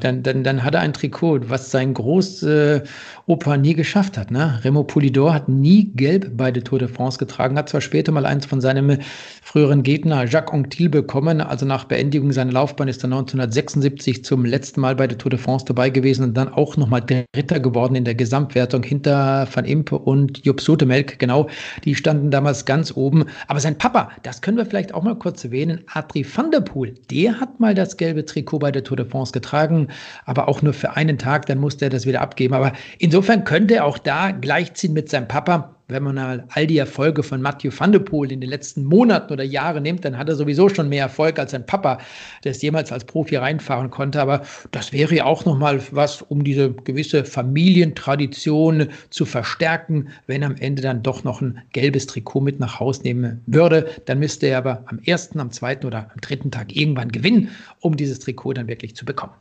[0.00, 4.32] Dann, dann, dann hat er ein Trikot, was sein Großopa nie geschafft hat.
[4.32, 4.58] Ne?
[4.64, 8.26] Remo Poulidor hat nie gelb bei der Tour de France getragen, hat zwar später mal
[8.26, 8.98] eins von seinem
[9.42, 11.40] früheren Gegner Jacques Anquetil bekommen.
[11.40, 15.38] Also nach Beendigung seiner Laufbahn ist er 1976 zum letzten Mal bei der Tour de
[15.38, 19.98] France dabei gewesen und dann auch nochmal Dritter geworden in der Gesamtwertung hinter Van Impe
[19.98, 21.20] und Jupp Sotemelk.
[21.20, 21.48] Genau,
[21.84, 23.24] die standen damals ganz oben.
[23.46, 26.94] Aber sein Papa, das können wir vielleicht auch mal kurz erwähnen, Adri van der Poel,
[27.10, 29.88] der hat mal das gelbe Trikot bei der Tour de France getragen Tagen,
[30.24, 32.54] aber auch nur für einen Tag, dann musste er das wieder abgeben.
[32.54, 35.72] Aber insofern könnte er auch da gleichziehen mit seinem Papa.
[35.88, 39.44] Wenn man all die Erfolge von Mathieu van de Poel in den letzten Monaten oder
[39.44, 41.98] Jahren nimmt, dann hat er sowieso schon mehr Erfolg als sein Papa,
[42.42, 44.20] der es jemals als Profi reinfahren konnte.
[44.20, 50.56] Aber das wäre ja auch nochmal was, um diese gewisse Familientradition zu verstärken, wenn am
[50.56, 53.88] Ende dann doch noch ein gelbes Trikot mit nach Hause nehmen würde.
[54.06, 57.96] Dann müsste er aber am ersten, am zweiten oder am dritten Tag irgendwann gewinnen, um
[57.96, 59.34] dieses Trikot dann wirklich zu bekommen.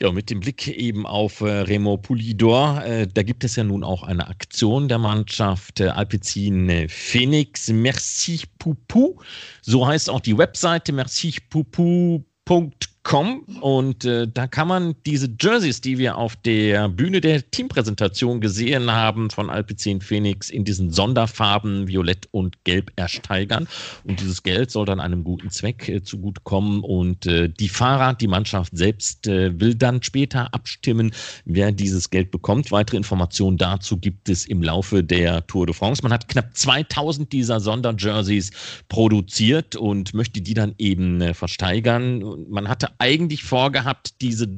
[0.00, 3.84] Ja, mit dem Blick eben auf äh, Remo Pulidor, äh, da gibt es ja nun
[3.84, 9.20] auch eine Aktion der Mannschaft äh, Alpecin Phoenix Merci Poupou.
[9.62, 12.72] So heißt auch die Webseite mercipoupou.com
[13.04, 18.40] Com und äh, da kann man diese Jerseys, die wir auf der Bühne der Teampräsentation
[18.40, 23.66] gesehen haben von Alpecin Phoenix in diesen Sonderfarben Violett und Gelb ersteigern
[24.04, 28.28] und dieses Geld soll dann einem guten Zweck äh, zugutekommen und äh, die Fahrer, die
[28.28, 31.10] Mannschaft selbst äh, will dann später abstimmen,
[31.44, 32.70] wer dieses Geld bekommt.
[32.70, 36.02] Weitere Informationen dazu gibt es im Laufe der Tour de France.
[36.04, 38.52] Man hat knapp 2000 dieser Sonderjerseys
[38.88, 42.46] produziert und möchte die dann eben äh, versteigern.
[42.48, 44.48] Man hatte eigentlich vorgehabt, diese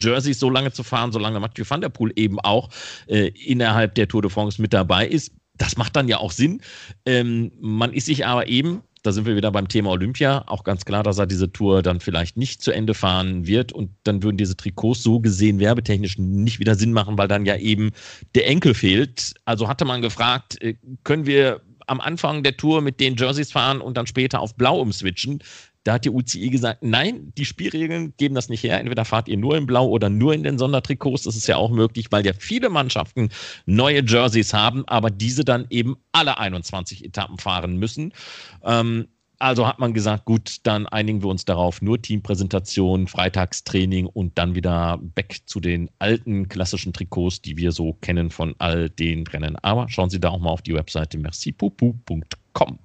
[0.00, 2.70] Jerseys so lange zu fahren, solange Mathieu van der Poel eben auch
[3.06, 5.32] äh, innerhalb der Tour de France mit dabei ist.
[5.58, 6.60] Das macht dann ja auch Sinn.
[7.06, 10.84] Ähm, man ist sich aber eben, da sind wir wieder beim Thema Olympia, auch ganz
[10.84, 14.36] klar, dass er diese Tour dann vielleicht nicht zu Ende fahren wird und dann würden
[14.36, 17.90] diese Trikots so gesehen werbetechnisch nicht wieder Sinn machen, weil dann ja eben
[18.34, 19.34] der Enkel fehlt.
[19.44, 23.80] Also hatte man gefragt, äh, können wir am Anfang der Tour mit den Jerseys fahren
[23.80, 25.42] und dann später auf Blau umswitchen?
[25.84, 28.78] Da hat die UCI gesagt, nein, die Spielregeln geben das nicht her.
[28.78, 31.24] Entweder fahrt ihr nur in Blau oder nur in den Sondertrikots.
[31.24, 33.30] Das ist ja auch möglich, weil ja viele Mannschaften
[33.66, 38.12] neue Jerseys haben, aber diese dann eben alle 21 Etappen fahren müssen.
[38.62, 39.08] Ähm,
[39.42, 44.54] also hat man gesagt, gut, dann einigen wir uns darauf, nur Teampräsentation, Freitagstraining und dann
[44.54, 49.56] wieder back zu den alten klassischen Trikots, die wir so kennen von all den Rennen.
[49.56, 52.78] Aber schauen Sie da auch mal auf die Webseite mercipupu.com.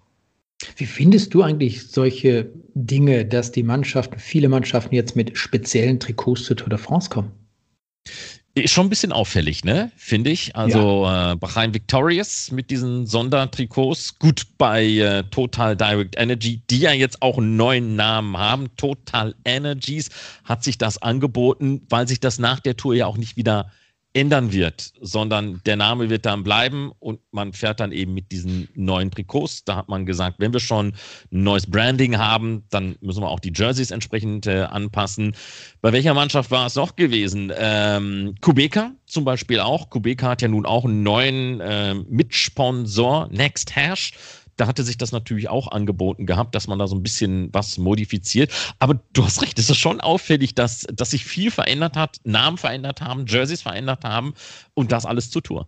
[0.76, 6.44] Wie findest du eigentlich solche Dinge, dass die Mannschaften, viele Mannschaften jetzt mit speziellen Trikots
[6.44, 7.32] zur Tour de France kommen?
[8.56, 9.92] Ist schon ein bisschen auffällig, ne?
[9.98, 10.56] Finde ich.
[10.56, 11.34] Also ja.
[11.34, 14.18] äh, Bahrain Victorious mit diesen Sondertrikots.
[14.18, 18.76] Gut bei äh, Total Direct Energy, die ja jetzt auch einen neuen Namen haben.
[18.76, 20.10] Total Energies
[20.44, 23.72] hat sich das angeboten, weil sich das nach der Tour ja auch nicht wieder
[24.18, 28.68] ändern wird, sondern der Name wird dann bleiben und man fährt dann eben mit diesen
[28.74, 29.64] neuen Trikots.
[29.64, 33.40] Da hat man gesagt, wenn wir schon ein neues Branding haben, dann müssen wir auch
[33.40, 35.36] die Jerseys entsprechend äh, anpassen.
[35.82, 37.54] Bei welcher Mannschaft war es noch gewesen?
[37.56, 39.92] Ähm, Kubeka zum Beispiel auch.
[39.92, 44.14] Kubeka hat ja nun auch einen neuen äh, Mitsponsor, Next Hash
[44.58, 47.78] da hatte sich das natürlich auch angeboten gehabt, dass man da so ein bisschen was
[47.78, 48.52] modifiziert.
[48.80, 52.58] Aber du hast recht, es ist schon auffällig, dass, dass sich viel verändert hat, Namen
[52.58, 54.34] verändert haben, Jerseys verändert haben
[54.74, 55.68] und das alles zur Tour.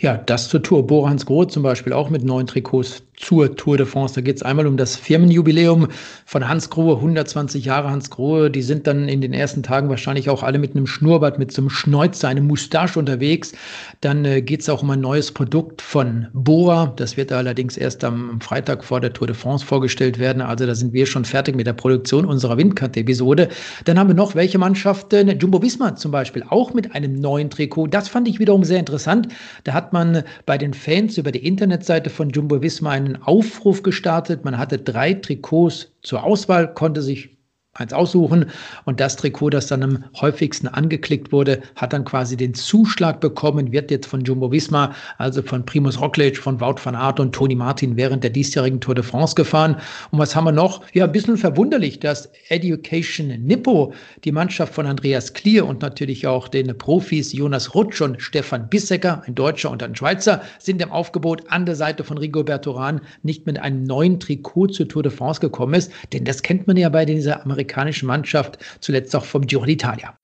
[0.00, 0.86] Ja, das zur Tour.
[0.86, 4.14] Borans Grohe zum Beispiel auch mit neuen Trikots zur Tour de France.
[4.14, 5.88] Da geht es einmal um das Firmenjubiläum
[6.24, 8.50] von Hans Grohe, 120 Jahre Hans Grohe.
[8.50, 11.62] Die sind dann in den ersten Tagen wahrscheinlich auch alle mit einem Schnurrbart, mit so
[11.62, 13.52] einem Schnäuzer, einem Moustache unterwegs.
[14.00, 16.92] Dann äh, geht es auch um ein neues Produkt von Boa.
[16.96, 20.40] Das wird allerdings erst am Freitag vor der Tour de France vorgestellt werden.
[20.42, 23.48] Also da sind wir schon fertig mit der Produktion unserer Windkante-Episode.
[23.84, 27.88] Dann haben wir noch welche Mannschaften, Jumbo Visma zum Beispiel, auch mit einem neuen Trikot.
[27.88, 29.28] Das fand ich wiederum sehr interessant.
[29.64, 34.44] Da hat man bei den Fans über die Internetseite von Jumbo Visma einen Aufruf gestartet.
[34.44, 37.37] Man hatte drei Trikots zur Auswahl, konnte sich
[37.78, 38.46] eins aussuchen
[38.84, 43.72] und das Trikot, das dann am häufigsten angeklickt wurde, hat dann quasi den Zuschlag bekommen,
[43.72, 47.54] wird jetzt von Jumbo Visma, also von Primus Roglic, von Wout van Aert und Toni
[47.54, 49.76] Martin während der diesjährigen Tour de France gefahren.
[50.10, 50.82] Und was haben wir noch?
[50.92, 53.92] Ja, ein bisschen verwunderlich, dass Education Nippo,
[54.24, 59.22] die Mannschaft von Andreas Klier und natürlich auch den Profis Jonas Rutsch und Stefan Bissecker,
[59.26, 63.46] ein Deutscher und ein Schweizer, sind im Aufgebot an der Seite von Rigoberto Urán nicht
[63.46, 66.88] mit einem neuen Trikot zur Tour de France gekommen ist, denn das kennt man ja
[66.88, 70.14] bei dieser amerikanischen amerikanischen Mannschaft, zuletzt auch vom Giro d'Italia.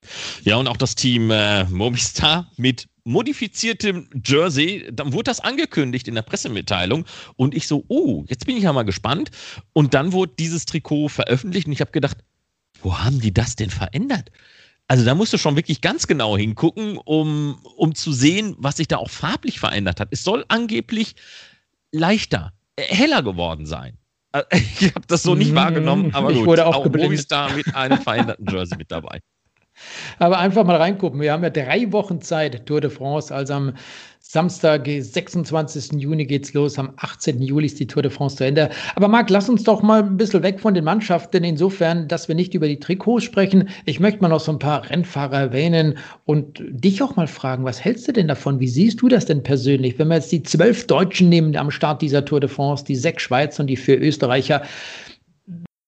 [0.42, 6.14] Ja, und auch das Team äh, Movistar mit modifiziertem Jersey, dann wurde das angekündigt in
[6.14, 7.04] der Pressemitteilung
[7.37, 9.30] und ich so, oh, jetzt bin ich ja mal gespannt.
[9.74, 12.16] Und dann wurde dieses Trikot veröffentlicht und ich habe gedacht,
[12.83, 14.30] wo haben die das denn verändert?
[14.88, 18.88] Also da musst du schon wirklich ganz genau hingucken, um, um zu sehen, was sich
[18.88, 20.09] da auch farblich verändert hat.
[20.11, 21.14] Es soll angeblich
[21.92, 23.98] leichter, heller geworden sein.
[24.80, 27.98] Ich habe das so nicht wahrgenommen, aber ich gut, wurde auch, auch Movistar mit einem
[27.98, 29.20] veränderten Jersey mit dabei.
[30.18, 31.20] Aber einfach mal reingucken.
[31.20, 33.34] Wir haben ja drei Wochen Zeit, Tour de France.
[33.34, 33.74] Also am
[34.34, 35.92] Samstag, 26.
[35.92, 36.76] Juni geht's los.
[36.76, 37.40] Am 18.
[37.40, 38.68] Juli ist die Tour de France zu Ende.
[38.96, 42.34] Aber Marc, lass uns doch mal ein bisschen weg von den Mannschaften, insofern, dass wir
[42.34, 43.68] nicht über die Trikots sprechen.
[43.84, 47.84] Ich möchte mal noch so ein paar Rennfahrer erwähnen und dich auch mal fragen, was
[47.84, 48.58] hältst du denn davon?
[48.58, 50.00] Wie siehst du das denn persönlich?
[50.00, 53.22] Wenn wir jetzt die zwölf Deutschen nehmen am Start dieser Tour de France, die sechs
[53.22, 54.62] Schweizer und die vier Österreicher,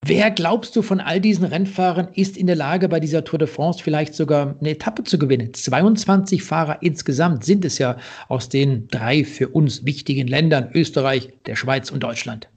[0.09, 3.49] Wer glaubst du von all diesen Rennfahrern ist in der Lage, bei dieser Tour de
[3.49, 5.53] France vielleicht sogar eine Etappe zu gewinnen?
[5.53, 11.57] 22 Fahrer insgesamt sind es ja aus den drei für uns wichtigen Ländern, Österreich, der
[11.57, 12.49] Schweiz und Deutschland.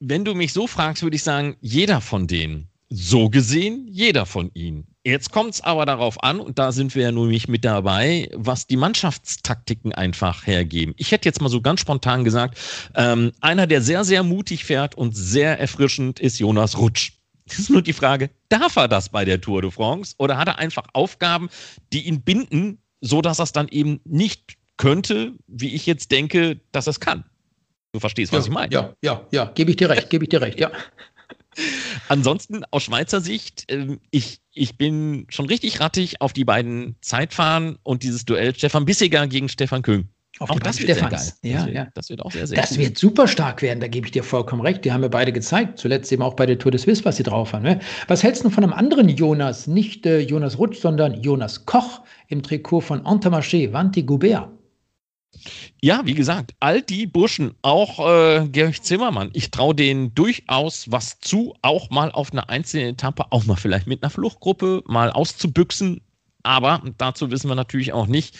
[0.00, 2.66] Wenn du mich so fragst, würde ich sagen, jeder von denen.
[2.88, 4.88] So gesehen, jeder von ihnen.
[5.06, 8.28] Jetzt kommt es aber darauf an, und da sind wir ja nun nicht mit dabei,
[8.34, 10.94] was die Mannschaftstaktiken einfach hergeben.
[10.96, 12.58] Ich hätte jetzt mal so ganz spontan gesagt,
[12.96, 17.12] ähm, einer, der sehr, sehr mutig fährt und sehr erfrischend ist Jonas Rutsch.
[17.46, 20.48] Das ist nur die Frage, darf er das bei der Tour de France oder hat
[20.48, 21.50] er einfach Aufgaben,
[21.92, 26.58] die ihn binden, so dass er es dann eben nicht könnte, wie ich jetzt denke,
[26.72, 27.22] dass er es kann?
[27.92, 28.74] Du verstehst, was ja, ich meine.
[28.74, 30.72] Ja, ja, ja, gebe ich dir recht, gebe ich dir recht, ja.
[32.08, 37.78] Ansonsten aus Schweizer Sicht, äh, ich, ich bin schon richtig rattig auf die beiden Zeitfahren
[37.82, 40.08] und dieses Duell Stefan Bissiger gegen Stefan Köhn.
[40.38, 41.38] Auf auch das wird Stefans.
[41.42, 41.52] sehr geil.
[41.52, 41.88] Ja, das, wird, ja.
[41.94, 42.78] das wird auch sehr, sehr Das gut.
[42.78, 44.84] wird super stark werden, da gebe ich dir vollkommen recht.
[44.84, 47.22] Die haben wir beide gezeigt, zuletzt eben auch bei der Tour de Suisse, was sie
[47.22, 47.62] drauf haben.
[47.62, 47.80] Ne?
[48.08, 52.42] Was hältst du von einem anderen Jonas, nicht äh, Jonas Rutsch, sondern Jonas Koch im
[52.42, 54.50] Trikot von Entermarché, Vanti Goubert?
[55.80, 61.20] Ja, wie gesagt, all die Burschen, auch äh, Georg Zimmermann, ich traue denen durchaus was
[61.20, 66.00] zu, auch mal auf einer einzelnen Etappe, auch mal vielleicht mit einer Fluchtgruppe mal auszubüchsen.
[66.42, 68.36] Aber dazu wissen wir natürlich auch nicht,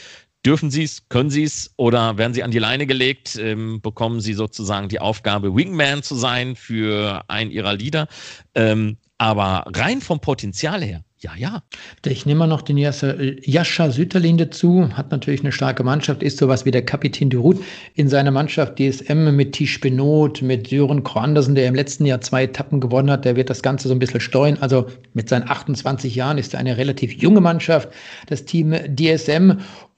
[0.47, 4.21] Dürfen sie es, können sie es oder werden sie an die Leine gelegt, ähm, bekommen
[4.21, 8.07] sie sozusagen die Aufgabe, Wingman zu sein für einen ihrer Lieder.
[8.55, 11.63] Ähm, aber rein vom Potenzial her ja, ja.
[12.05, 16.67] Ich nehme mal noch den Jascha Süterlin dazu, hat natürlich eine starke Mannschaft, ist sowas
[16.67, 17.63] wie der Kapitän de Route
[17.95, 22.45] in seiner Mannschaft DSM mit Tisch Benot, mit Sören Kroandersen, der im letzten Jahr zwei
[22.45, 24.59] Etappen gewonnen hat, der wird das Ganze so ein bisschen steuern.
[24.61, 27.89] Also mit seinen 28 Jahren ist er eine relativ junge Mannschaft,
[28.27, 29.53] das Team DSM.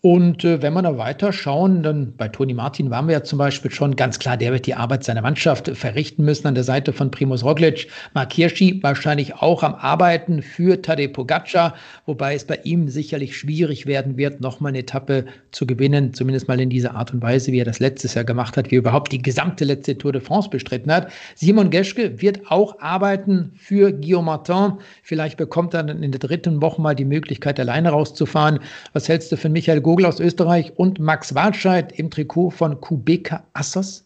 [0.08, 3.38] Und äh, wenn wir da weiter schauen, dann bei Toni Martin waren wir ja zum
[3.38, 6.94] Beispiel schon ganz klar, der wird die Arbeit seiner Mannschaft verrichten müssen an der Seite
[6.94, 7.88] von Primus Roglic.
[8.14, 11.74] Mark Hirschi wahrscheinlich auch am Arbeiten für Tadej Pogacar,
[12.06, 16.58] wobei es bei ihm sicherlich schwierig werden wird, nochmal eine Etappe zu gewinnen, zumindest mal
[16.58, 19.12] in dieser Art und Weise, wie er das letztes Jahr gemacht hat, wie er überhaupt
[19.12, 21.12] die gesamte letzte Tour de France bestritten hat.
[21.34, 24.72] Simon Geschke wird auch arbeiten für Guillaume Martin.
[25.02, 28.60] Vielleicht bekommt er dann in der dritten Woche mal die Möglichkeit, alleine rauszufahren.
[28.94, 33.44] Was hältst du von Michael Gogel aus Österreich und Max Walscheid im Trikot von Kubeka
[33.54, 34.04] Assos?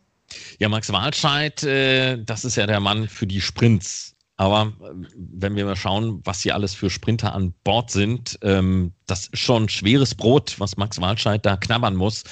[0.58, 4.16] Ja, Max Walscheid, äh, das ist ja der Mann für die Sprints.
[4.38, 8.92] Aber äh, wenn wir mal schauen, was hier alles für Sprinter an Bord sind, ähm,
[9.06, 12.24] das ist schon schweres Brot, was Max Walscheid da knabbern muss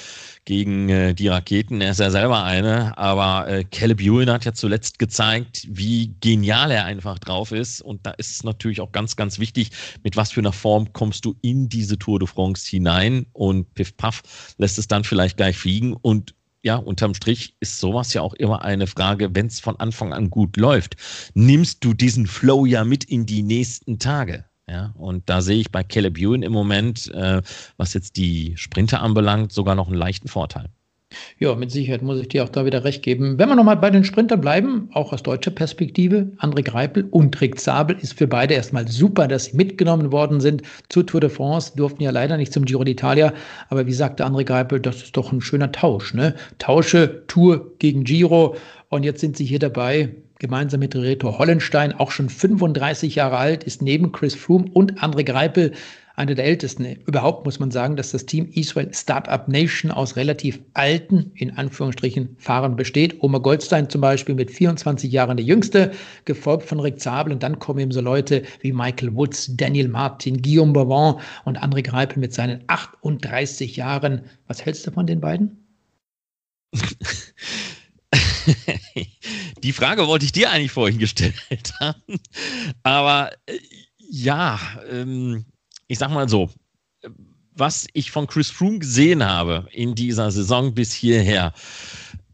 [0.45, 1.81] gegen äh, die Raketen.
[1.81, 6.71] Er ist ja selber eine, aber äh, Caleb Ewan hat ja zuletzt gezeigt, wie genial
[6.71, 7.83] er einfach drauf ist.
[7.83, 9.71] Und da ist es natürlich auch ganz, ganz wichtig,
[10.03, 13.97] mit was für einer Form kommst du in diese Tour de France hinein und Piff
[13.97, 14.23] Puff
[14.59, 18.63] lässt es dann vielleicht gleich fliegen und ja, unterm Strich ist sowas ja auch immer
[18.63, 20.97] eine Frage, wenn es von Anfang an gut läuft.
[21.33, 24.50] Nimmst du diesen Flow ja mit in die nächsten Tage?
[24.71, 27.43] Ja, und da sehe ich bei Caleb Ewan im Moment, äh,
[27.77, 30.67] was jetzt die Sprinter anbelangt, sogar noch einen leichten Vorteil.
[31.41, 33.37] Ja, mit Sicherheit muss ich dir auch da wieder recht geben.
[33.37, 37.59] Wenn wir nochmal bei den Sprintern bleiben, auch aus deutscher Perspektive, André Greipel und Rick
[37.59, 41.73] Zabel ist für beide erstmal super, dass sie mitgenommen worden sind zur Tour de France,
[41.75, 43.33] durften ja leider nicht zum Giro d'Italia,
[43.71, 46.37] aber wie sagte André Greipel, das ist doch ein schöner Tausch, ne?
[46.59, 48.55] Tausche Tour gegen Giro
[48.89, 53.63] und jetzt sind sie hier dabei, gemeinsam mit Reto Hollenstein, auch schon 35 Jahre alt,
[53.63, 55.73] ist neben Chris Froome und André Greipel
[56.17, 56.85] einer der ältesten.
[57.07, 62.37] Überhaupt muss man sagen, dass das Team Israel Startup Nation aus relativ alten, in Anführungsstrichen,
[62.39, 63.23] Fahrern besteht.
[63.23, 65.93] Oma Goldstein zum Beispiel mit 24 Jahren der jüngste,
[66.27, 67.33] gefolgt von Rick Zabel.
[67.33, 71.83] Und dann kommen eben so Leute wie Michael Woods, Daniel Martin, Guillaume Bavon und André
[71.83, 74.23] Greipel mit seinen 38 Jahren.
[74.47, 75.57] Was hältst du von den beiden?
[79.63, 81.35] Die Frage wollte ich dir eigentlich vorhin gestellt
[81.81, 82.21] haben.
[82.83, 83.59] Aber äh,
[83.99, 84.59] ja,
[84.91, 85.45] ähm,
[85.89, 86.51] ich sag mal so,
[87.55, 91.53] was ich von Chris Froome gesehen habe in dieser Saison bis hierher,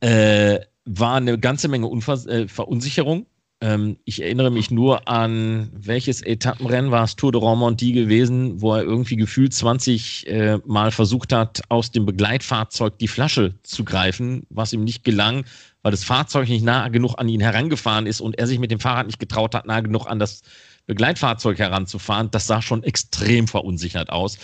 [0.01, 3.27] äh, war eine ganze Menge Unver äh, Verunsicherung.
[3.61, 8.75] Ähm, ich erinnere mich nur an welches Etappenrennen war es Tour de Romandie gewesen, wo
[8.75, 14.47] er irgendwie gefühlt 20 äh, Mal versucht hat, aus dem Begleitfahrzeug die Flasche zu greifen,
[14.51, 15.45] was ihm nicht gelang,
[15.87, 18.81] weil das Fahrzeug nicht nah genug an ihn herangefahren ist und er sich mit dem
[18.81, 20.43] Fahrrad nicht getraut hat, nah genug an das
[20.87, 22.29] Begleitfahrzeug heranzufahren.
[22.33, 24.37] Das sah schon extrem verunsichert aus.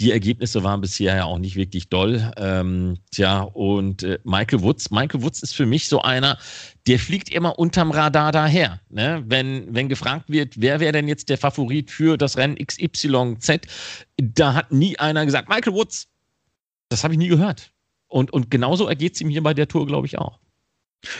[0.00, 2.32] Die Ergebnisse waren bisher ja auch nicht wirklich doll.
[2.36, 6.36] Ähm, tja, und äh, Michael Woods, Michael Woods ist für mich so einer,
[6.88, 8.80] der fliegt immer unterm Radar daher.
[8.88, 9.22] Ne?
[9.24, 13.68] Wenn, wenn gefragt wird, wer wäre denn jetzt der Favorit für das Rennen XYZ,
[14.16, 16.08] da hat nie einer gesagt, Michael Woods.
[16.88, 17.70] Das habe ich nie gehört.
[18.08, 20.40] Und, und genauso ergeht es ihm hier bei der Tour, glaube ich, auch.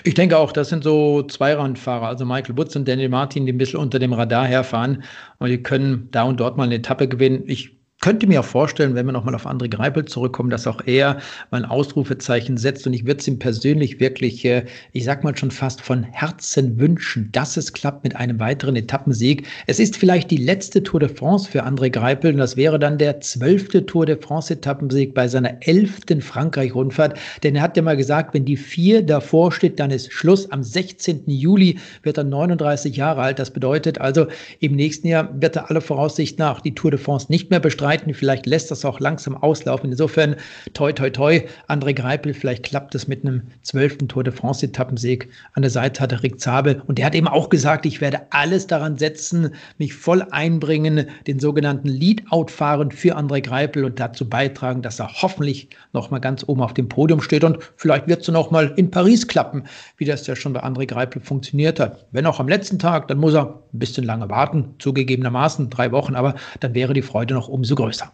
[0.03, 3.59] Ich denke auch, das sind so Zweirandfahrer, also Michael Woods und Daniel Martin, die ein
[3.59, 5.05] bisschen unter dem Radar herfahren
[5.39, 7.45] und die können da und dort mal eine Etappe gewinnen.
[7.47, 11.19] Ich könnte mir auch vorstellen, wenn wir nochmal auf André Greipel zurückkommen, dass auch er
[11.51, 12.87] mal ein Ausrufezeichen setzt.
[12.87, 16.79] Und ich würde es ihm persönlich wirklich, äh, ich sag mal schon fast von Herzen
[16.79, 19.49] wünschen, dass es klappt mit einem weiteren Etappensieg.
[19.67, 22.99] Es ist vielleicht die letzte Tour de France für André Greipel und das wäre dann
[22.99, 27.19] der zwölfte Tour de France Etappensieg bei seiner elften Frankreich-Rundfahrt.
[27.43, 30.53] Denn er hat ja mal gesagt, wenn die vier davor steht, dann ist Schluss.
[30.53, 31.25] Am 16.
[31.27, 33.41] Juli wird er 39 Jahre alt.
[33.41, 34.29] Das bedeutet also,
[34.61, 37.88] im nächsten Jahr wird er alle Voraussicht nach die Tour de France nicht mehr bestreiten
[37.89, 38.13] streiten.
[38.13, 39.91] Vielleicht lässt das auch langsam auslaufen.
[39.91, 40.37] Insofern,
[40.75, 45.29] toi, toi, toi, André Greipel, vielleicht klappt es mit einem zwölften Tour de France-Etappensieg.
[45.55, 46.83] An der Seite hat er Rick Zabel.
[46.87, 51.41] Und der hat eben auch gesagt, ich werde alles daran setzen, mich voll einbringen, den
[51.41, 56.45] sogenannten Lead-Out fahren für André Greipel und dazu beitragen, dass er hoffentlich noch mal ganz
[56.47, 57.45] oben auf dem Podium steht.
[57.45, 59.65] Und vielleicht wird es noch mal in Paris klappen,
[59.97, 62.05] wie das ja schon bei André Greipel funktioniert hat.
[62.13, 66.15] Wenn auch am letzten Tag, dann muss er ein bisschen lange warten, zugegebenermaßen drei Wochen,
[66.15, 68.13] aber dann wäre die Freude noch umso ごいした。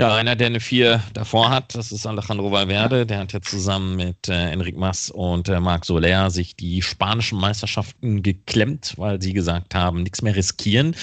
[0.00, 3.04] Ja, einer, der eine vier davor hat, das ist Alejandro Valverde.
[3.04, 7.40] Der hat ja zusammen mit äh, Enric Mas und äh, Marc Soler sich die spanischen
[7.40, 10.94] Meisterschaften geklemmt, weil sie gesagt haben, nichts mehr riskieren.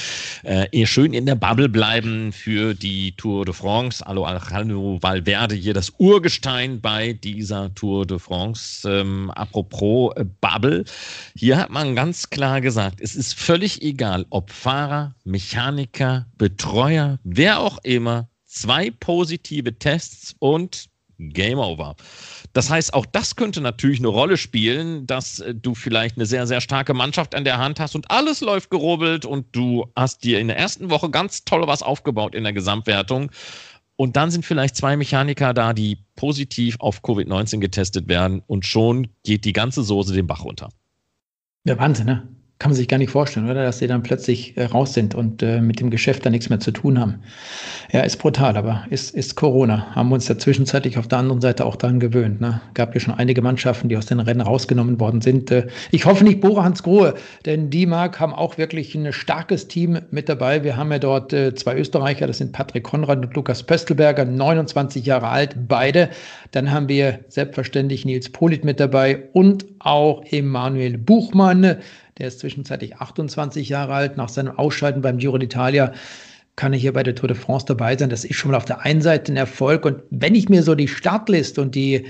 [0.43, 4.07] Äh, eher schön in der Bubble bleiben für die Tour de France.
[4.07, 8.89] Also Alejandro Valverde hier das Urgestein bei dieser Tour de France.
[8.89, 10.85] Ähm, apropos äh, Bubble,
[11.35, 17.59] hier hat man ganz klar gesagt, es ist völlig egal, ob Fahrer, Mechaniker, Betreuer, wer
[17.59, 21.95] auch immer zwei positive Tests und Game Over.
[22.53, 26.47] Das heißt, auch das könnte natürlich eine Rolle spielen, dass äh, du vielleicht eine sehr,
[26.47, 30.39] sehr starke Mannschaft an der Hand hast und alles läuft gerubbelt und du hast dir
[30.39, 33.31] in der ersten Woche ganz toll was aufgebaut in der Gesamtwertung.
[33.97, 39.07] Und dann sind vielleicht zwei Mechaniker da, die positiv auf Covid-19 getestet werden und schon
[39.23, 40.69] geht die ganze Soße den Bach runter.
[41.63, 42.34] Ja, Wahnsinn, ne?
[42.57, 43.63] Kann man sich gar nicht vorstellen, oder?
[43.63, 46.61] Dass sie dann plötzlich äh, raus sind und äh, mit dem Geschäft dann nichts mehr
[46.61, 47.15] zu tun haben.
[47.91, 49.93] Ja, ist brutal, aber ist, ist Corona.
[49.93, 52.39] Haben wir uns ja zwischenzeitlich auf der anderen Seite auch daran gewöhnt.
[52.39, 52.61] Ne?
[52.73, 55.51] Gab ja schon einige Mannschaften, die aus den Rennen rausgenommen worden sind.
[55.51, 57.15] Äh, ich hoffe nicht Bora Hans Grohe,
[57.45, 60.63] denn die Mark haben auch wirklich ein starkes Team mit dabei.
[60.63, 65.05] Wir haben ja dort äh, zwei Österreicher, das sind Patrick Konrad und Lukas Pöstelberger, 29
[65.05, 66.09] Jahre alt, beide.
[66.51, 71.77] Dann haben wir selbstverständlich Nils Polit mit dabei und auch Emanuel Buchmann
[72.17, 74.17] der ist zwischenzeitlich 28 Jahre alt.
[74.17, 75.91] Nach seinem Ausscheiden beim Giro d'Italia
[76.55, 78.09] kann er hier bei der Tour de France dabei sein.
[78.09, 79.85] Das ist schon mal auf der einen Seite ein Erfolg.
[79.85, 82.07] Und wenn ich mir so die Startliste und die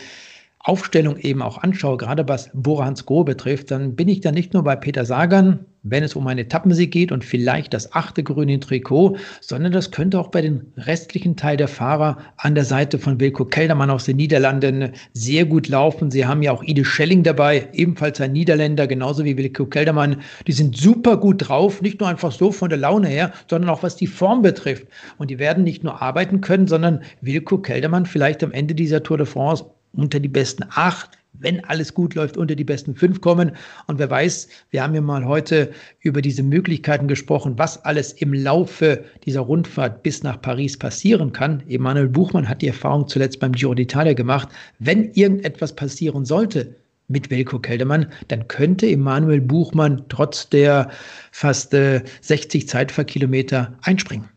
[0.60, 4.54] Aufstellung eben auch anschaue, gerade was Bora Hans Grohe betrifft, dann bin ich da nicht
[4.54, 8.60] nur bei Peter Sagan, wenn es um einen Etappensieg geht und vielleicht das achte grüne
[8.60, 13.19] Trikot, sondern das könnte auch bei den restlichen Teil der Fahrer an der Seite von
[13.19, 16.10] Wilco Keldermann aus den Niederlanden sehr gut laufen.
[16.10, 20.17] Sie haben ja auch Ide Schelling dabei, ebenfalls ein Niederländer, genauso wie Wilco Keldermann.
[20.48, 23.84] Die sind super gut drauf, nicht nur einfach so von der Laune her, sondern auch
[23.84, 24.88] was die Form betrifft.
[25.19, 29.17] Und die werden nicht nur arbeiten können, sondern Wilco Keldermann vielleicht am Ende dieser Tour
[29.17, 33.52] de France unter die besten acht, wenn alles gut läuft, unter die besten fünf kommen.
[33.88, 35.71] Und wer weiß, wir haben ja mal heute
[36.02, 41.63] über diese Möglichkeiten gesprochen, was alles im Laufe dieser Rundfahrt bis nach Paris passieren kann.
[41.67, 44.50] Emanuel Buchmann hat die Erfahrung zuletzt beim Giro d'Italia gemacht.
[44.80, 46.76] Wenn irgendetwas passieren sollte,
[47.08, 50.89] mit Wilko Keldermann, dann könnte Emanuel Buchmann trotz der
[51.32, 54.30] fast äh, 60 Zeitfahrkilometer einspringen.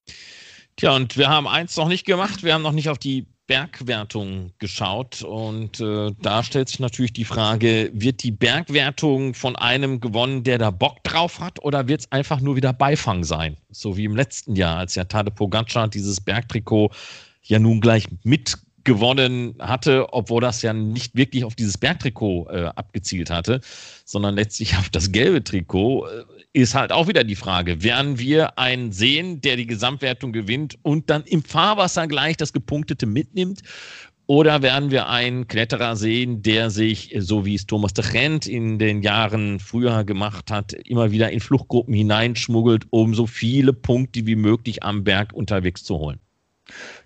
[0.77, 2.45] Tja, und wir haben eins noch nicht gemacht.
[2.45, 7.25] Wir haben noch nicht auf die Bergwertung geschaut und äh, da stellt sich natürlich die
[7.25, 12.13] Frage, wird die Bergwertung von einem gewonnen, der da Bock drauf hat oder wird es
[12.13, 13.57] einfach nur wieder Beifang sein?
[13.71, 16.91] So wie im letzten Jahr, als ja Tade Pogacar dieses Bergtrikot
[17.43, 18.05] ja nun gleich
[18.89, 23.61] mitgewonnen hatte, obwohl das ja nicht wirklich auf dieses Bergtrikot äh, abgezielt hatte,
[24.05, 26.07] sondern letztlich auf das gelbe Trikot.
[26.07, 26.25] Äh,
[26.55, 31.11] ist halt auch wieder die Frage, werden wir einen sehen, der die Gesamtwertung gewinnt und
[31.11, 33.61] dann im Fahrwasser gleich das Gepunktete mitnimmt?
[34.27, 38.79] Oder werden wir einen Kletterer sehen, der sich, so wie es Thomas de Gent in
[38.79, 44.37] den Jahren früher gemacht hat, immer wieder in Fluchtgruppen hineinschmuggelt, um so viele Punkte wie
[44.37, 46.19] möglich am Berg unterwegs zu holen?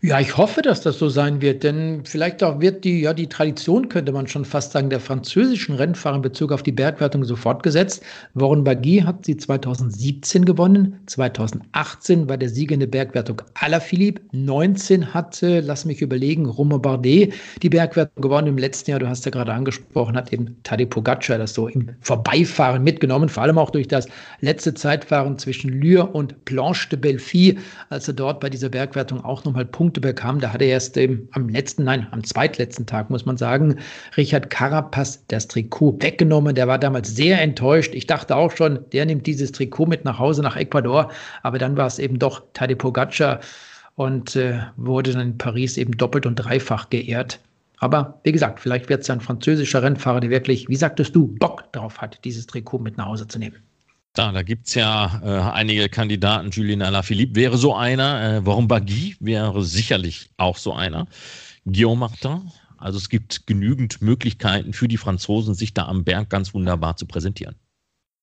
[0.05, 3.29] Ja, ich hoffe, dass das so sein wird, denn vielleicht auch wird die, ja, die
[3.29, 7.37] Tradition, könnte man schon fast sagen, der französischen Rennfahrer in Bezug auf die Bergwertung so
[7.37, 8.03] fortgesetzt.
[8.35, 15.15] Warren Bagui hat sie 2017 gewonnen, 2018 war der Sieger in der Bergwertung Alaphilippe, 19
[15.15, 18.49] hatte, lass mich überlegen, Romain Bardet die Bergwertung gewonnen.
[18.49, 21.91] Im letzten Jahr, du hast ja gerade angesprochen, hat eben Tadej Pogacar das so im
[22.01, 24.09] Vorbeifahren mitgenommen, vor allem auch durch das
[24.41, 27.57] letzte Zeitfahren zwischen Lure und Planche de Belfi,
[27.89, 30.41] als er dort bei dieser Bergwertung auch nochmal Punkte bekam.
[30.41, 33.77] Da hat er erst ähm, am letzten, nein, am zweitletzten Tag, muss man sagen,
[34.17, 36.55] Richard Carapaz das Trikot weggenommen.
[36.55, 37.95] Der war damals sehr enttäuscht.
[37.95, 41.11] Ich dachte auch schon, der nimmt dieses Trikot mit nach Hause nach Ecuador.
[41.43, 43.41] Aber dann war es eben doch Tadej Pogacar
[43.97, 47.39] und äh, wurde dann in Paris eben doppelt und dreifach geehrt.
[47.79, 51.71] Aber wie gesagt, vielleicht wird es ein französischer Rennfahrer, der wirklich, wie sagtest du, Bock
[51.73, 53.57] drauf hat, dieses Trikot mit nach Hause zu nehmen.
[54.15, 56.51] Da, da gibt es ja äh, einige Kandidaten.
[56.51, 58.37] Julien Alaphilippe wäre so einer.
[58.37, 61.07] Äh, Warum Bagui wäre sicherlich auch so einer.
[61.65, 62.53] Guillaume Martin.
[62.77, 67.07] Also es gibt genügend Möglichkeiten für die Franzosen, sich da am Berg ganz wunderbar zu
[67.07, 67.55] präsentieren.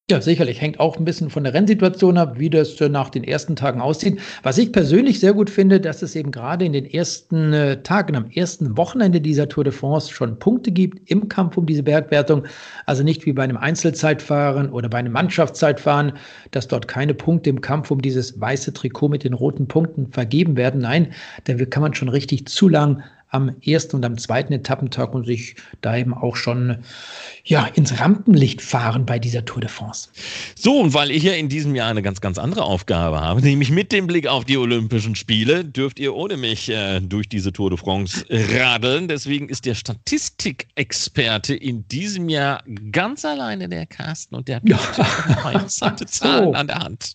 [0.09, 0.59] Ja, sicherlich.
[0.59, 3.79] Hängt auch ein bisschen von der Rennsituation ab, wie das äh, nach den ersten Tagen
[3.79, 4.19] aussieht.
[4.41, 8.15] Was ich persönlich sehr gut finde, dass es eben gerade in den ersten äh, Tagen,
[8.15, 12.45] am ersten Wochenende dieser Tour de France schon Punkte gibt im Kampf um diese Bergwertung.
[12.87, 16.13] Also nicht wie bei einem Einzelzeitfahren oder bei einem Mannschaftszeitfahren,
[16.49, 20.57] dass dort keine Punkte im Kampf um dieses weiße Trikot mit den roten Punkten vergeben
[20.57, 20.81] werden.
[20.81, 25.25] Nein, da kann man schon richtig zu lang am ersten und am zweiten Etappentag und
[25.25, 26.77] sich da eben auch schon
[27.43, 30.09] ja, ins Rampenlicht fahren bei dieser Tour de France.
[30.55, 33.71] So, und weil ich ja in diesem Jahr eine ganz, ganz andere Aufgabe habe, nämlich
[33.71, 37.69] mit dem Blick auf die Olympischen Spiele, dürft ihr ohne mich äh, durch diese Tour
[37.69, 39.07] de France radeln.
[39.07, 44.79] Deswegen ist der Statistikexperte in diesem Jahr ganz alleine der Carsten und der hat ja.
[45.51, 47.13] interessante Zahlen an der Hand.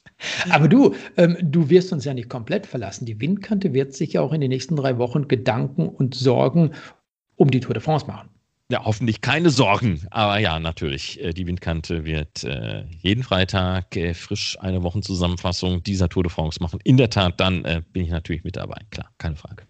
[0.51, 3.05] Aber du, ähm, du wirst uns ja nicht komplett verlassen.
[3.05, 6.73] Die Windkante wird sich ja auch in den nächsten drei Wochen Gedanken und Sorgen
[7.37, 8.29] um die Tour de France machen
[8.71, 10.01] ja, hoffentlich keine Sorgen.
[10.11, 16.09] Aber ja, natürlich, äh, die Windkante wird äh, jeden Freitag äh, frisch eine Wochenzusammenfassung dieser
[16.09, 16.81] Tour de France machen.
[16.83, 18.81] In der Tat, dann bin ich natürlich mit dabei.
[18.91, 19.65] Klar, keine Frage.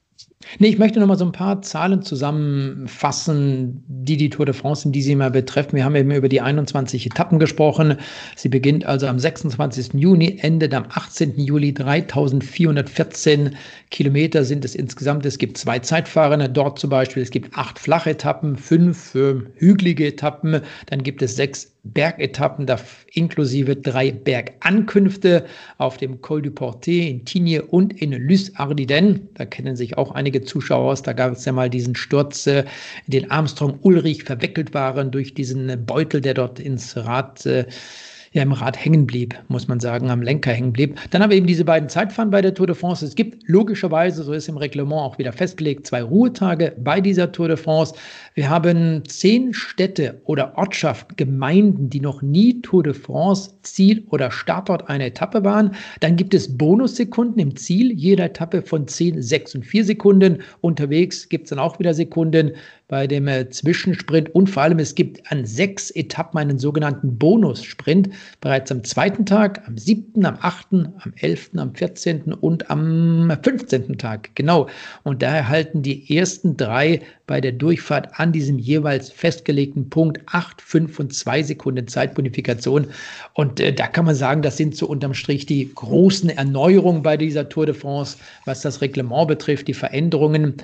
[0.59, 4.87] Nee, ich möchte noch mal so ein paar Zahlen zusammenfassen, die die Tour de France
[4.87, 5.77] in diesem Jahr betreffen.
[5.77, 7.97] Wir haben eben über die 21 Etappen gesprochen.
[8.37, 9.95] Sie beginnt also am 26.
[9.95, 11.39] Juni, endet am 18.
[11.39, 11.75] Juli.
[11.75, 13.57] 3414
[13.91, 15.27] Kilometer sind es insgesamt.
[15.27, 17.23] Es gibt zwei Zeitfahrende dort zum Beispiel.
[17.23, 20.61] Es gibt acht flache Etappen, fünf äh, hügelige Etappen.
[20.87, 22.67] Dann gibt es sechs Bergetappen,
[23.13, 25.45] inklusive drei Bergankünfte
[25.79, 29.29] auf dem Col du Portet in Tignes und in Lys Ardiden.
[29.35, 31.03] Da kennen sich auch einige Zuschauer aus.
[31.03, 32.65] Da gab es ja mal diesen Sturz, in
[33.07, 37.67] den Armstrong Ulrich verwickelt waren durch diesen Beutel, der dort ins Rad äh,
[38.35, 40.99] ja im Rad hängen blieb, muss man sagen, am Lenker hängen blieb.
[41.11, 43.07] Dann haben wir eben diese beiden Zeitfahren bei der Tour de France.
[43.07, 47.47] Es gibt logischerweise, so ist im Reglement auch wieder festgelegt, zwei Ruhetage bei dieser Tour
[47.49, 47.95] de France.
[48.37, 54.33] Wir haben zehn Städte oder Ortschaften, Gemeinden, die noch nie Tour de France Ziel oder
[54.33, 55.77] Startort einer Etappe waren.
[56.01, 60.43] Dann gibt es Bonussekunden im Ziel jeder Etappe von 10, 6 und 4 Sekunden.
[60.63, 62.57] Unterwegs gibt es dann auch wieder Sekunden
[62.89, 68.11] bei dem äh, Zwischensprint und vor allem es gibt an sechs Etappen einen sogenannten Bonussprint.
[68.41, 73.97] Bereits am zweiten Tag, am siebten, am achten, am elften, am vierzehnten und am fünfzehnten
[73.97, 74.31] Tag.
[74.35, 74.69] Genau.
[75.03, 80.63] Und da erhalten die ersten drei bei der Durchfahrt an diesem jeweils festgelegten Punkt 8,
[80.63, 82.87] 5 und 2 Sekunden Zeitbonifikation.
[83.35, 87.19] Und äh, da kann man sagen, das sind so unterm Strich die großen Erneuerungen bei
[87.19, 88.17] dieser Tour de France,
[88.47, 90.55] was das Reglement betrifft, die Veränderungen.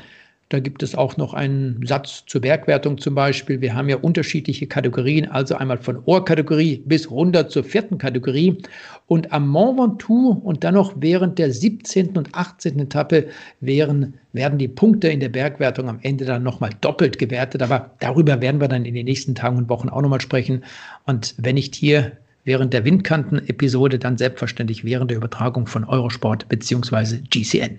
[0.50, 3.60] Da gibt es auch noch einen Satz zur Bergwertung zum Beispiel.
[3.60, 8.58] Wir haben ja unterschiedliche Kategorien, also einmal von Ohrkategorie bis runter zur vierten Kategorie.
[9.06, 12.18] Und am Mont Ventoux und dann noch während der 17.
[12.18, 12.80] und 18.
[12.80, 13.28] Etappe
[13.60, 17.62] wären, werden die Punkte in der Bergwertung am Ende dann nochmal doppelt gewertet.
[17.62, 20.64] Aber darüber werden wir dann in den nächsten Tagen und Wochen auch nochmal sprechen.
[21.06, 22.10] Und wenn nicht hier
[22.42, 27.18] während der Windkanten-Episode, dann selbstverständlich während der Übertragung von Eurosport bzw.
[27.30, 27.78] GCN.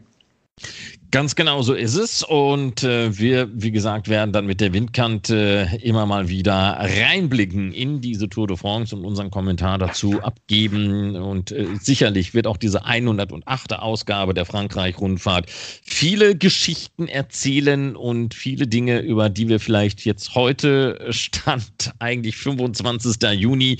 [1.11, 2.23] Ganz genau so ist es.
[2.23, 7.99] Und äh, wir, wie gesagt, werden dann mit der Windkante immer mal wieder reinblicken in
[7.99, 11.17] diese Tour de France und unseren Kommentar dazu abgeben.
[11.17, 13.73] Und äh, sicherlich wird auch diese 108.
[13.73, 21.07] Ausgabe der Frankreich-Rundfahrt viele Geschichten erzählen und viele Dinge, über die wir vielleicht jetzt heute
[21.09, 23.17] Stand eigentlich 25.
[23.33, 23.79] Juni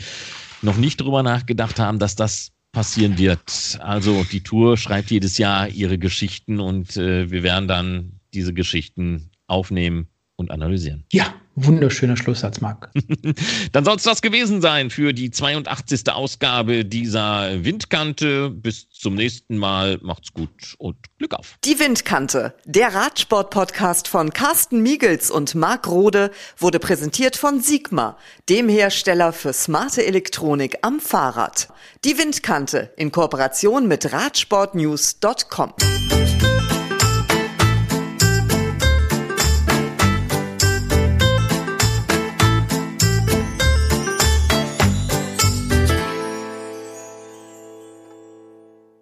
[0.61, 3.79] noch nicht drüber nachgedacht haben, dass das passieren wird.
[3.81, 9.31] Also die Tour schreibt jedes Jahr ihre Geschichten und äh, wir werden dann diese Geschichten
[9.47, 10.07] aufnehmen
[10.37, 11.03] und analysieren.
[11.11, 12.89] Ja, wunderschöner Schlusssatz, Marc.
[13.71, 16.11] Dann soll es das gewesen sein für die 82.
[16.11, 18.49] Ausgabe dieser Windkante.
[18.49, 19.99] Bis zum nächsten Mal.
[20.01, 21.57] Macht's gut und Glück auf.
[21.63, 28.17] Die Windkante, der Radsport-Podcast von Carsten Miegels und Marc Rode, wurde präsentiert von Sigma,
[28.49, 31.69] dem Hersteller für smarte Elektronik am Fahrrad.
[32.05, 35.73] Die Windkante in Kooperation mit Radsportnews.com.